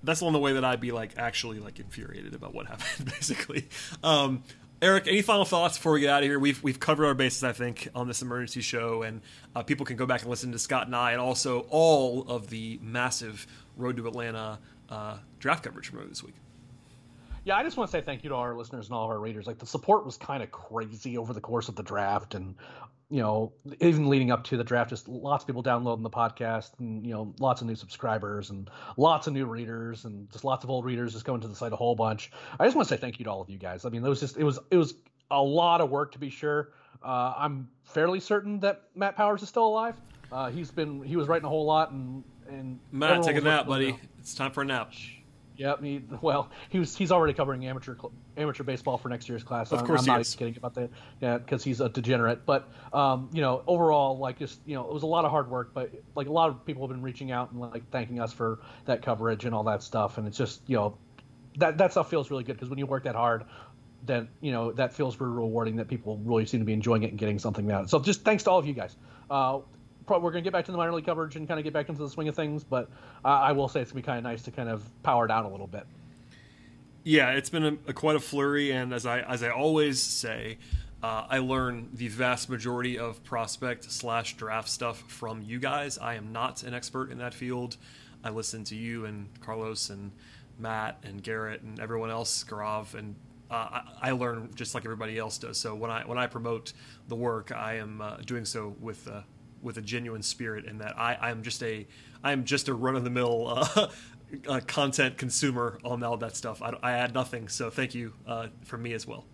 that's 0.06 0.20
the 0.22 0.26
only 0.26 0.40
way 0.40 0.54
that 0.54 0.64
I'd 0.64 0.80
be 0.80 0.92
like 0.92 1.12
actually 1.18 1.60
like 1.60 1.80
infuriated 1.80 2.34
about 2.34 2.54
what 2.54 2.66
happened, 2.68 3.06
basically. 3.06 3.68
Um, 4.04 4.44
Eric, 4.82 5.08
any 5.08 5.22
final 5.22 5.46
thoughts 5.46 5.78
before 5.78 5.94
we 5.94 6.02
get 6.02 6.10
out 6.10 6.24
of 6.24 6.30
here? 6.30 6.38
We've 6.38 6.62
we've 6.62 6.80
covered 6.80 7.06
our 7.06 7.14
bases, 7.14 7.44
I 7.44 7.54
think, 7.54 7.88
on 7.96 8.08
this 8.08 8.22
emergency 8.22 8.62
show, 8.62 9.04
and 9.04 9.22
uh, 9.56 9.64
people 9.64 9.86
can 9.86 9.96
go 9.96 10.06
back 10.06 10.22
and 10.22 10.30
listen 10.30 10.52
to 10.52 10.60
Scott 10.60 10.88
and 10.88 10.96
I, 10.96 11.14
and 11.14 11.22
also 11.22 11.62
all 11.70 12.26
of 12.28 12.50
the 12.50 12.80
massive 12.82 13.48
Road 13.78 13.98
to 13.98 14.08
Atlanta 14.08 14.60
uh, 14.90 15.18
draft 15.40 15.64
coverage 15.64 15.90
from 15.90 16.08
this 16.10 16.24
week. 16.24 16.36
Yeah, 17.46 17.56
I 17.58 17.64
just 17.64 17.78
want 17.78 17.92
to 17.92 17.98
say 17.98 18.02
thank 18.02 18.24
you 18.24 18.30
to 18.30 18.36
all 18.36 18.42
our 18.42 18.56
listeners 18.56 18.88
and 18.88 18.96
all 18.96 19.06
of 19.06 19.12
our 19.12 19.20
readers. 19.20 19.46
Like 19.46 19.60
the 19.60 19.68
support 19.68 20.04
was 20.04 20.18
kind 20.18 20.42
of 20.42 20.52
crazy 20.52 21.18
over 21.18 21.32
the 21.32 21.42
course 21.42 21.70
of 21.70 21.76
the 21.76 21.84
draft, 21.84 22.36
and 22.36 22.56
you 23.10 23.22
know, 23.22 23.54
even 23.82 24.10
leading 24.10 24.32
up 24.32 24.44
to 24.46 24.58
the 24.58 24.64
draft, 24.64 24.90
just 24.90 25.08
lots 25.08 25.44
of 25.44 25.48
people 25.48 25.62
downloading 25.62 26.04
the 26.04 26.10
podcast, 26.10 26.72
and 26.80 27.06
you 27.06 27.14
know, 27.14 27.34
lots 27.40 27.62
of 27.62 27.68
new 27.68 27.76
subscribers 27.76 28.50
and 28.50 28.70
lots 28.98 29.28
of 29.28 29.34
new 29.34 29.46
readers, 29.46 30.06
and 30.06 30.30
just 30.32 30.44
lots 30.44 30.64
of 30.64 30.70
old 30.70 30.86
readers 30.86 31.14
just 31.14 31.26
going 31.26 31.42
to 31.42 31.48
the 31.48 31.56
site 31.56 31.72
a 31.72 31.76
whole 31.76 31.96
bunch. 31.96 32.32
I 32.60 32.66
just 32.66 32.76
want 32.76 32.88
to 32.88 32.96
say 32.96 33.00
thank 33.00 33.20
you 33.20 33.26
to 33.26 33.32
all 33.32 33.42
of 33.42 33.50
you 33.50 33.60
guys. 33.60 33.86
I 33.86 33.90
mean, 33.90 34.04
it 34.04 34.10
was 34.10 34.20
just 34.20 34.38
it 34.38 34.44
was 34.44 34.60
it 34.72 34.78
was 34.78 34.96
a 35.30 35.42
lot 35.42 35.82
of 35.82 35.90
work 35.90 36.12
to 36.14 36.20
be 36.20 36.30
sure. 36.30 36.72
Uh, 37.04 37.34
I'm 37.38 37.70
fairly 37.84 38.20
certain 38.20 38.60
that 38.62 38.84
Matt 38.96 39.16
Powers 39.16 39.44
is 39.44 39.50
still 39.50 39.68
alive. 39.68 39.96
Uh, 40.32 40.50
he's 40.50 40.72
been 40.72 41.04
he 41.04 41.16
was 41.16 41.28
writing 41.28 41.46
a 41.46 41.50
whole 41.50 41.66
lot, 41.66 41.92
and 41.92 42.24
and 42.50 42.80
Matt, 42.92 43.24
take 43.24 43.38
a 43.38 43.42
nap, 43.42 43.68
buddy. 43.68 43.98
It's 44.20 44.34
time 44.34 44.52
for 44.52 44.64
a 44.64 44.66
nap. 44.66 44.92
Yep. 45.58 45.84
He, 45.84 46.02
well, 46.22 46.50
he 46.70 46.80
was 46.80 46.96
he's 46.96 47.12
already 47.12 47.34
covering 47.34 47.66
amateur 47.66 47.96
amateur 48.38 48.64
baseball 48.64 48.98
for 48.98 49.10
next 49.10 49.30
year's 49.30 49.44
class. 49.44 49.72
Of 49.72 49.84
course, 49.84 50.04
I'm, 50.04 50.12
I'm 50.12 50.20
not 50.20 50.36
kidding 50.38 50.58
about 50.58 50.74
that. 50.76 50.90
Yeah, 51.22 51.38
because 51.38 51.64
he's 51.64 51.82
a 51.82 51.90
degenerate. 51.90 52.46
But 52.46 52.70
um, 52.94 53.30
you 53.34 53.42
know, 53.42 53.64
overall, 53.68 54.18
like 54.18 54.40
just 54.40 54.60
you 54.66 54.76
know, 54.76 54.86
it 54.88 54.94
was 54.94 55.04
a 55.04 55.08
lot 55.08 55.26
of 55.26 55.32
hard 55.32 55.50
work. 55.50 55.72
But 55.74 55.92
like 56.16 56.28
a 56.28 56.32
lot 56.32 56.50
of 56.50 56.66
people 56.66 56.86
have 56.88 56.96
been 56.96 57.04
reaching 57.04 57.32
out 57.32 57.52
and 57.52 57.60
like 57.60 57.90
thanking 57.92 58.20
us 58.20 58.34
for 58.34 58.60
that 58.86 59.02
coverage 59.02 59.46
and 59.46 59.54
all 59.54 59.64
that 59.64 59.84
stuff. 59.84 60.18
And 60.18 60.28
it's 60.28 60.38
just 60.38 60.62
you 60.68 60.76
know, 60.76 60.98
that 61.58 61.78
that 61.78 61.92
stuff 61.92 62.10
feels 62.10 62.32
really 62.32 62.44
good 62.44 62.54
because 62.54 62.70
when 62.70 62.80
you 62.80 62.86
work 62.86 63.04
that 63.04 63.16
hard, 63.16 63.46
then 64.04 64.28
you 64.42 64.52
know 64.52 64.72
that 64.74 64.94
feels 64.94 65.16
very 65.16 65.32
rewarding. 65.32 65.76
That 65.78 65.88
people 65.88 66.20
really 66.24 66.46
seem 66.46 66.60
to 66.60 66.66
be 66.66 66.74
enjoying 66.74 67.04
it 67.04 67.12
and 67.12 67.20
getting 67.20 67.40
something 67.40 67.72
out. 67.72 67.90
So 67.90 68.00
just 68.00 68.24
thanks 68.24 68.44
to 68.44 68.52
all 68.52 68.60
of 68.60 68.68
you 68.68 68.74
guys. 68.74 68.96
Uh, 69.30 69.60
we're 70.08 70.20
going 70.20 70.36
to 70.36 70.42
get 70.42 70.54
back 70.54 70.66
to 70.66 70.72
the 70.72 70.78
minor 70.78 70.94
league 70.94 71.06
coverage 71.06 71.36
and 71.36 71.48
kind 71.48 71.60
of 71.60 71.64
get 71.64 71.74
back 71.74 71.90
into 71.90 72.02
the 72.02 72.10
swing 72.10 72.28
of 72.28 72.36
things. 72.36 72.64
But 72.64 72.90
uh, 73.24 73.30
I 73.30 73.52
will 73.52 73.68
say 73.68 73.82
it's 73.82 73.92
going 73.92 74.02
to 74.02 74.06
be 74.06 74.12
kind 74.12 74.18
of 74.18 74.24
nice 74.24 74.42
to 74.44 74.52
kind 74.52 74.70
of 74.70 74.84
power 75.04 75.28
down 75.28 75.46
a 75.46 75.50
little 75.50 75.68
bit. 75.68 75.86
Yeah, 77.04 77.32
it's 77.32 77.50
been 77.50 77.66
a, 77.66 77.78
a 77.88 77.94
quite 77.94 78.16
a 78.16 78.20
flurry, 78.20 78.72
and 78.72 78.92
as 78.92 79.06
I 79.06 79.20
as 79.22 79.44
I 79.44 79.50
always 79.50 80.02
say, 80.02 80.58
uh, 81.04 81.28
I 81.30 81.38
learn 81.38 81.90
the 81.94 82.08
vast 82.08 82.50
majority 82.50 82.98
of 82.98 83.24
prospect 83.24 83.92
slash 83.92 84.36
draft 84.38 84.70
stuff 84.70 85.04
from 85.08 85.44
you 85.44 85.60
guys. 85.60 86.00
I 86.00 86.16
am 86.16 86.32
not 86.32 86.64
an 86.64 86.74
expert 86.74 87.12
in 87.12 87.20
that 87.20 87.36
field. 87.36 87.78
I 88.24 88.30
listen 88.32 88.64
to 88.66 88.76
you 88.76 89.06
and 89.06 89.30
Carlos 89.40 89.92
and 89.92 90.12
Matt 90.58 90.98
and 91.04 91.22
Garrett 91.22 91.62
and 91.62 91.80
everyone 91.80 92.10
else, 92.10 92.44
Gaurav, 92.44 92.96
and 92.96 93.16
uh, 93.52 93.54
I, 93.54 94.10
I, 94.10 94.12
learn 94.12 94.50
just 94.56 94.74
like 94.74 94.84
everybody 94.84 95.20
else 95.20 95.38
does. 95.38 95.60
So 95.60 95.76
when 95.76 95.92
I 95.92 96.02
when 96.08 96.18
I 96.18 96.26
promote 96.26 96.74
the 97.08 97.16
work, 97.16 97.52
I 97.52 97.76
am 97.76 98.02
uh, 98.02 98.18
doing 98.26 98.46
so 98.46 98.76
with 98.80 99.08
uh, 99.08 99.22
with 99.66 99.78
a 99.78 99.82
genuine 99.82 100.22
spirit 100.22 100.66
in 100.66 100.78
that 100.78 100.98
I 100.98 101.18
I'm 101.20 101.42
just 101.44 101.62
a 101.64 101.86
I'm 102.24 102.46
just 102.46 102.70
a 102.70 102.74
run 102.74 102.96
of 102.96 103.04
the 103.04 103.10
mill 103.10 103.48
uh, 103.48 103.88
uh, 104.48 104.62
content 104.66 105.18
consumer 105.18 105.80
on 105.84 106.02
all 106.04 106.16
that 106.18 106.36
stuff. 106.36 106.62
I, 106.62 106.74
I 106.82 106.92
add 106.94 107.14
nothing, 107.14 107.50
so 107.50 107.70
thank 107.70 107.94
you 107.94 108.14
uh, 108.26 108.48
from 108.64 108.84
me 108.84 108.94
as 108.94 109.06
well. 109.06 109.26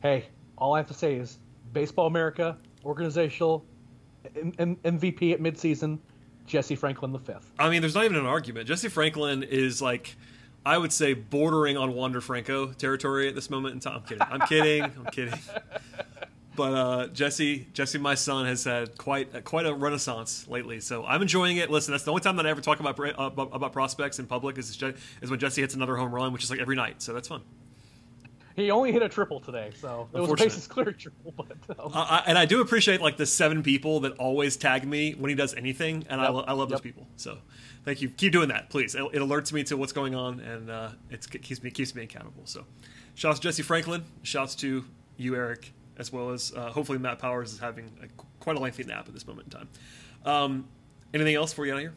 Hey, 0.00 0.26
all 0.56 0.74
I 0.74 0.78
have 0.78 0.86
to 0.86 0.94
say 0.94 1.16
is 1.16 1.38
Baseball 1.72 2.06
America 2.06 2.56
organizational 2.84 3.64
M- 4.36 4.52
M- 4.58 4.76
MVP 4.76 5.32
at 5.32 5.40
midseason, 5.40 5.98
Jesse 6.46 6.76
Franklin 6.76 7.12
the 7.12 7.18
fifth. 7.18 7.50
I 7.58 7.68
mean, 7.68 7.82
there's 7.82 7.94
not 7.94 8.04
even 8.04 8.16
an 8.16 8.26
argument. 8.26 8.68
Jesse 8.68 8.88
Franklin 8.88 9.42
is 9.42 9.82
like. 9.82 10.16
I 10.64 10.78
would 10.78 10.92
say 10.92 11.14
bordering 11.14 11.76
on 11.76 11.94
Wander 11.94 12.20
Franco 12.20 12.72
territory 12.72 13.28
at 13.28 13.36
this 13.36 13.50
moment 13.50 13.74
in 13.74 13.78
time. 13.80 13.98
I'm 13.98 14.02
kidding. 14.02 14.26
I'm 14.28 14.40
kidding. 14.48 14.82
I'm 14.82 15.04
kidding. 15.12 15.38
But 16.56 16.74
uh, 16.74 17.06
Jesse, 17.08 17.66
Jesse, 17.74 17.98
my 17.98 18.14
son 18.14 18.46
has 18.46 18.64
had 18.64 18.96
quite 18.96 19.44
quite 19.44 19.66
a 19.66 19.74
renaissance 19.74 20.48
lately. 20.48 20.80
So 20.80 21.04
I'm 21.04 21.22
enjoying 21.22 21.58
it. 21.58 21.70
Listen, 21.70 21.92
that's 21.92 22.04
the 22.04 22.10
only 22.10 22.22
time 22.22 22.36
that 22.36 22.46
I 22.46 22.50
ever 22.50 22.60
talk 22.60 22.80
about 22.80 22.98
uh, 22.98 23.30
about 23.36 23.72
prospects 23.72 24.18
in 24.18 24.26
public 24.26 24.58
is 24.58 24.82
is 25.20 25.30
when 25.30 25.38
Jesse 25.38 25.60
hits 25.60 25.74
another 25.74 25.96
home 25.96 26.14
run, 26.14 26.32
which 26.32 26.42
is 26.42 26.50
like 26.50 26.60
every 26.60 26.76
night. 26.76 27.02
So 27.02 27.12
that's 27.12 27.28
fun. 27.28 27.42
He 28.56 28.70
only 28.70 28.90
hit 28.90 29.02
a 29.02 29.08
triple 29.10 29.38
today, 29.38 29.70
so 29.78 30.08
it 30.14 30.18
was 30.18 30.30
a 30.30 30.34
bases 30.34 30.66
clear 30.66 30.90
triple. 30.92 31.34
But 31.36 31.78
um. 31.78 31.92
uh, 31.92 32.06
I, 32.08 32.22
and 32.26 32.38
I 32.38 32.46
do 32.46 32.62
appreciate 32.62 33.02
like 33.02 33.18
the 33.18 33.26
seven 33.26 33.62
people 33.62 34.00
that 34.00 34.12
always 34.12 34.56
tag 34.56 34.86
me 34.86 35.12
when 35.12 35.28
he 35.28 35.34
does 35.34 35.54
anything, 35.54 36.06
and 36.08 36.22
yep. 36.22 36.30
I, 36.30 36.32
lo- 36.32 36.44
I 36.48 36.52
love 36.52 36.70
yep. 36.70 36.78
those 36.78 36.80
people. 36.80 37.06
So 37.16 37.36
thank 37.84 38.00
you. 38.00 38.08
Keep 38.08 38.32
doing 38.32 38.48
that, 38.48 38.70
please. 38.70 38.94
It, 38.94 39.02
it 39.12 39.20
alerts 39.20 39.52
me 39.52 39.62
to 39.64 39.76
what's 39.76 39.92
going 39.92 40.14
on, 40.14 40.40
and 40.40 40.70
uh, 40.70 40.88
it 41.10 41.30
keeps 41.42 41.62
me 41.62 41.70
keeps 41.70 41.94
me 41.94 42.04
accountable. 42.04 42.46
So, 42.46 42.64
shouts 43.14 43.40
to 43.40 43.42
Jesse 43.42 43.62
Franklin. 43.62 44.04
Shouts 44.22 44.54
to 44.56 44.86
you, 45.18 45.36
Eric 45.36 45.72
as 45.98 46.12
well 46.12 46.30
as 46.30 46.52
uh, 46.54 46.70
hopefully 46.70 46.98
Matt 46.98 47.18
Powers 47.18 47.52
is 47.52 47.58
having 47.58 47.90
a, 48.02 48.06
quite 48.40 48.56
a 48.56 48.60
lengthy 48.60 48.84
nap 48.84 49.06
at 49.08 49.14
this 49.14 49.26
moment 49.26 49.52
in 49.52 49.58
time. 49.60 49.68
Um, 50.24 50.68
anything 51.14 51.34
else 51.34 51.52
for 51.52 51.66
you 51.66 51.72
out 51.72 51.76
of 51.76 51.82
here? 51.82 51.94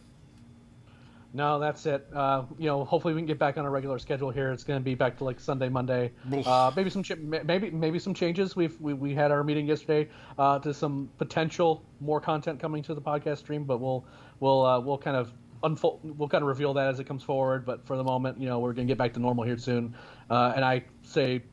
No, 1.31 1.59
that's 1.59 1.85
it. 1.85 2.07
Uh, 2.11 2.43
you 2.57 2.65
know, 2.65 2.83
hopefully 2.83 3.13
we 3.13 3.19
can 3.19 3.27
get 3.27 3.37
back 3.37 3.57
on 3.57 3.65
a 3.65 3.69
regular 3.69 3.99
schedule 3.99 4.31
here. 4.31 4.51
It's 4.51 4.63
going 4.63 4.79
to 4.79 4.83
be 4.83 4.95
back 4.95 5.15
to 5.19 5.23
like 5.23 5.39
Sunday, 5.39 5.69
Monday. 5.69 6.11
Uh, 6.47 6.71
maybe 6.75 6.89
some 6.89 7.03
maybe 7.45 7.69
maybe 7.69 7.99
some 7.99 8.15
changes. 8.15 8.55
We've 8.55 8.79
we, 8.81 8.95
we 8.95 9.13
had 9.13 9.29
our 9.29 9.43
meeting 9.43 9.67
yesterday 9.67 10.09
uh, 10.39 10.57
to 10.59 10.73
some 10.73 11.09
potential 11.19 11.83
more 11.99 12.19
content 12.19 12.59
coming 12.59 12.81
to 12.83 12.95
the 12.95 13.01
podcast 13.01 13.37
stream, 13.37 13.63
but 13.63 13.79
we'll 13.79 14.05
we'll 14.39 14.65
uh, 14.65 14.79
we'll 14.79 14.97
kind 14.97 15.15
of 15.15 15.31
unfold. 15.63 15.99
We'll 16.17 16.29
kind 16.29 16.41
of 16.41 16.47
reveal 16.47 16.73
that 16.73 16.87
as 16.87 16.99
it 16.99 17.03
comes 17.03 17.21
forward. 17.21 17.63
But 17.63 17.85
for 17.85 17.95
the 17.95 18.03
moment, 18.03 18.39
you 18.39 18.47
know, 18.47 18.57
we're 18.57 18.73
going 18.73 18.87
to 18.87 18.91
get 18.91 18.97
back 18.97 19.13
to 19.13 19.19
normal 19.19 19.43
here 19.43 19.57
soon. 19.57 19.95
Uh, 20.31 20.53
and 20.55 20.65
I 20.65 20.83
say 21.03 21.43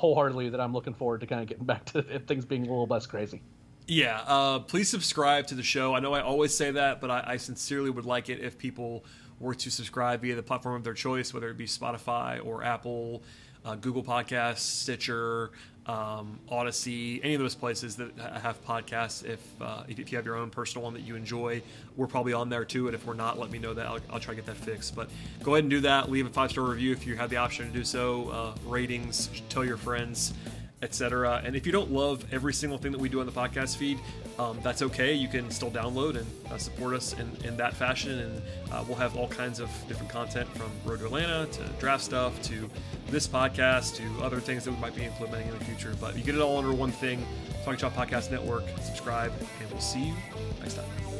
wholeheartedly 0.00 0.48
that 0.48 0.60
I'm 0.60 0.72
looking 0.72 0.94
forward 0.94 1.20
to 1.20 1.26
kind 1.26 1.42
of 1.42 1.46
getting 1.46 1.64
back 1.64 1.84
to 1.86 2.02
things 2.20 2.44
being 2.44 2.62
a 2.62 2.70
little 2.70 2.86
less 2.86 3.06
crazy. 3.06 3.42
Yeah, 3.86 4.20
uh, 4.26 4.60
please 4.60 4.88
subscribe 4.88 5.46
to 5.48 5.54
the 5.54 5.62
show. 5.62 5.94
I 5.94 6.00
know 6.00 6.14
I 6.14 6.22
always 6.22 6.54
say 6.54 6.70
that, 6.70 7.00
but 7.00 7.10
I, 7.10 7.24
I, 7.26 7.36
sincerely 7.36 7.90
would 7.90 8.04
like 8.04 8.28
it 8.28 8.40
if 8.40 8.56
people 8.56 9.04
were 9.40 9.54
to 9.54 9.70
subscribe 9.70 10.20
via 10.20 10.36
the 10.36 10.42
platform 10.42 10.76
of 10.76 10.84
their 10.84 10.94
choice, 10.94 11.34
whether 11.34 11.48
it 11.48 11.56
be 11.56 11.66
Spotify 11.66 12.44
or 12.44 12.62
Apple, 12.62 13.22
uh, 13.64 13.74
Google 13.74 14.04
Podcasts, 14.04 14.58
Stitcher, 14.58 15.50
um, 15.86 16.38
Audacy, 16.50 17.20
any 17.22 17.34
of 17.34 17.40
those 17.40 17.54
places 17.54 17.96
that 17.96 18.16
have 18.18 18.64
podcasts. 18.64 19.24
If, 19.24 19.40
uh, 19.60 19.82
if, 19.88 19.98
if 19.98 20.12
you 20.12 20.18
have 20.18 20.26
your 20.26 20.36
own 20.36 20.50
personal 20.50 20.84
one 20.84 20.94
that 20.94 21.02
you 21.02 21.16
enjoy, 21.16 21.62
we're 21.96 22.06
probably 22.06 22.32
on 22.32 22.48
there 22.48 22.64
too. 22.64 22.86
And 22.86 22.94
if 22.94 23.04
we're 23.06 23.14
not, 23.14 23.38
let 23.38 23.50
me 23.50 23.58
know 23.58 23.74
that. 23.74 23.86
I'll, 23.86 23.98
I'll 24.10 24.20
try 24.20 24.34
to 24.34 24.36
get 24.36 24.46
that 24.46 24.56
fixed. 24.56 24.94
But 24.94 25.10
go 25.42 25.54
ahead 25.54 25.64
and 25.64 25.70
do 25.70 25.80
that. 25.80 26.10
Leave 26.10 26.26
a 26.26 26.30
five 26.30 26.50
star 26.50 26.64
review 26.64 26.92
if 26.92 27.06
you 27.06 27.16
have 27.16 27.30
the 27.30 27.38
option 27.38 27.66
to 27.66 27.72
do 27.72 27.84
so. 27.84 28.28
Uh, 28.28 28.54
ratings, 28.66 29.30
tell 29.48 29.64
your 29.64 29.78
friends 29.78 30.34
etc. 30.82 31.42
And 31.44 31.54
if 31.54 31.66
you 31.66 31.72
don't 31.72 31.90
love 31.90 32.24
every 32.32 32.52
single 32.52 32.78
thing 32.78 32.92
that 32.92 33.00
we 33.00 33.08
do 33.08 33.20
on 33.20 33.26
the 33.26 33.32
podcast 33.32 33.76
feed, 33.76 33.98
um, 34.38 34.58
that's 34.62 34.82
okay. 34.82 35.12
You 35.12 35.28
can 35.28 35.50
still 35.50 35.70
download 35.70 36.16
and 36.16 36.26
uh, 36.50 36.58
support 36.58 36.94
us 36.94 37.14
in, 37.14 37.30
in 37.44 37.56
that 37.58 37.74
fashion. 37.74 38.18
And 38.18 38.42
uh, 38.72 38.84
we'll 38.86 38.96
have 38.96 39.16
all 39.16 39.28
kinds 39.28 39.60
of 39.60 39.70
different 39.88 40.10
content 40.10 40.48
from 40.56 40.70
Road 40.84 41.00
to 41.00 41.06
Atlanta 41.06 41.46
to 41.46 41.62
draft 41.78 42.04
stuff 42.04 42.40
to 42.42 42.68
this 43.08 43.26
podcast 43.28 43.96
to 43.96 44.24
other 44.24 44.40
things 44.40 44.64
that 44.64 44.72
we 44.72 44.78
might 44.78 44.94
be 44.94 45.04
implementing 45.04 45.48
in 45.48 45.58
the 45.58 45.64
future. 45.64 45.94
But 46.00 46.16
you 46.16 46.22
get 46.22 46.34
it 46.34 46.40
all 46.40 46.58
under 46.58 46.72
one 46.72 46.92
thing 46.92 47.24
Talking 47.64 47.78
Chop 47.78 47.94
Podcast 47.94 48.30
Network. 48.30 48.64
Subscribe, 48.80 49.32
and 49.60 49.70
we'll 49.70 49.80
see 49.80 50.06
you 50.06 50.14
next 50.60 50.74
time. 50.74 51.19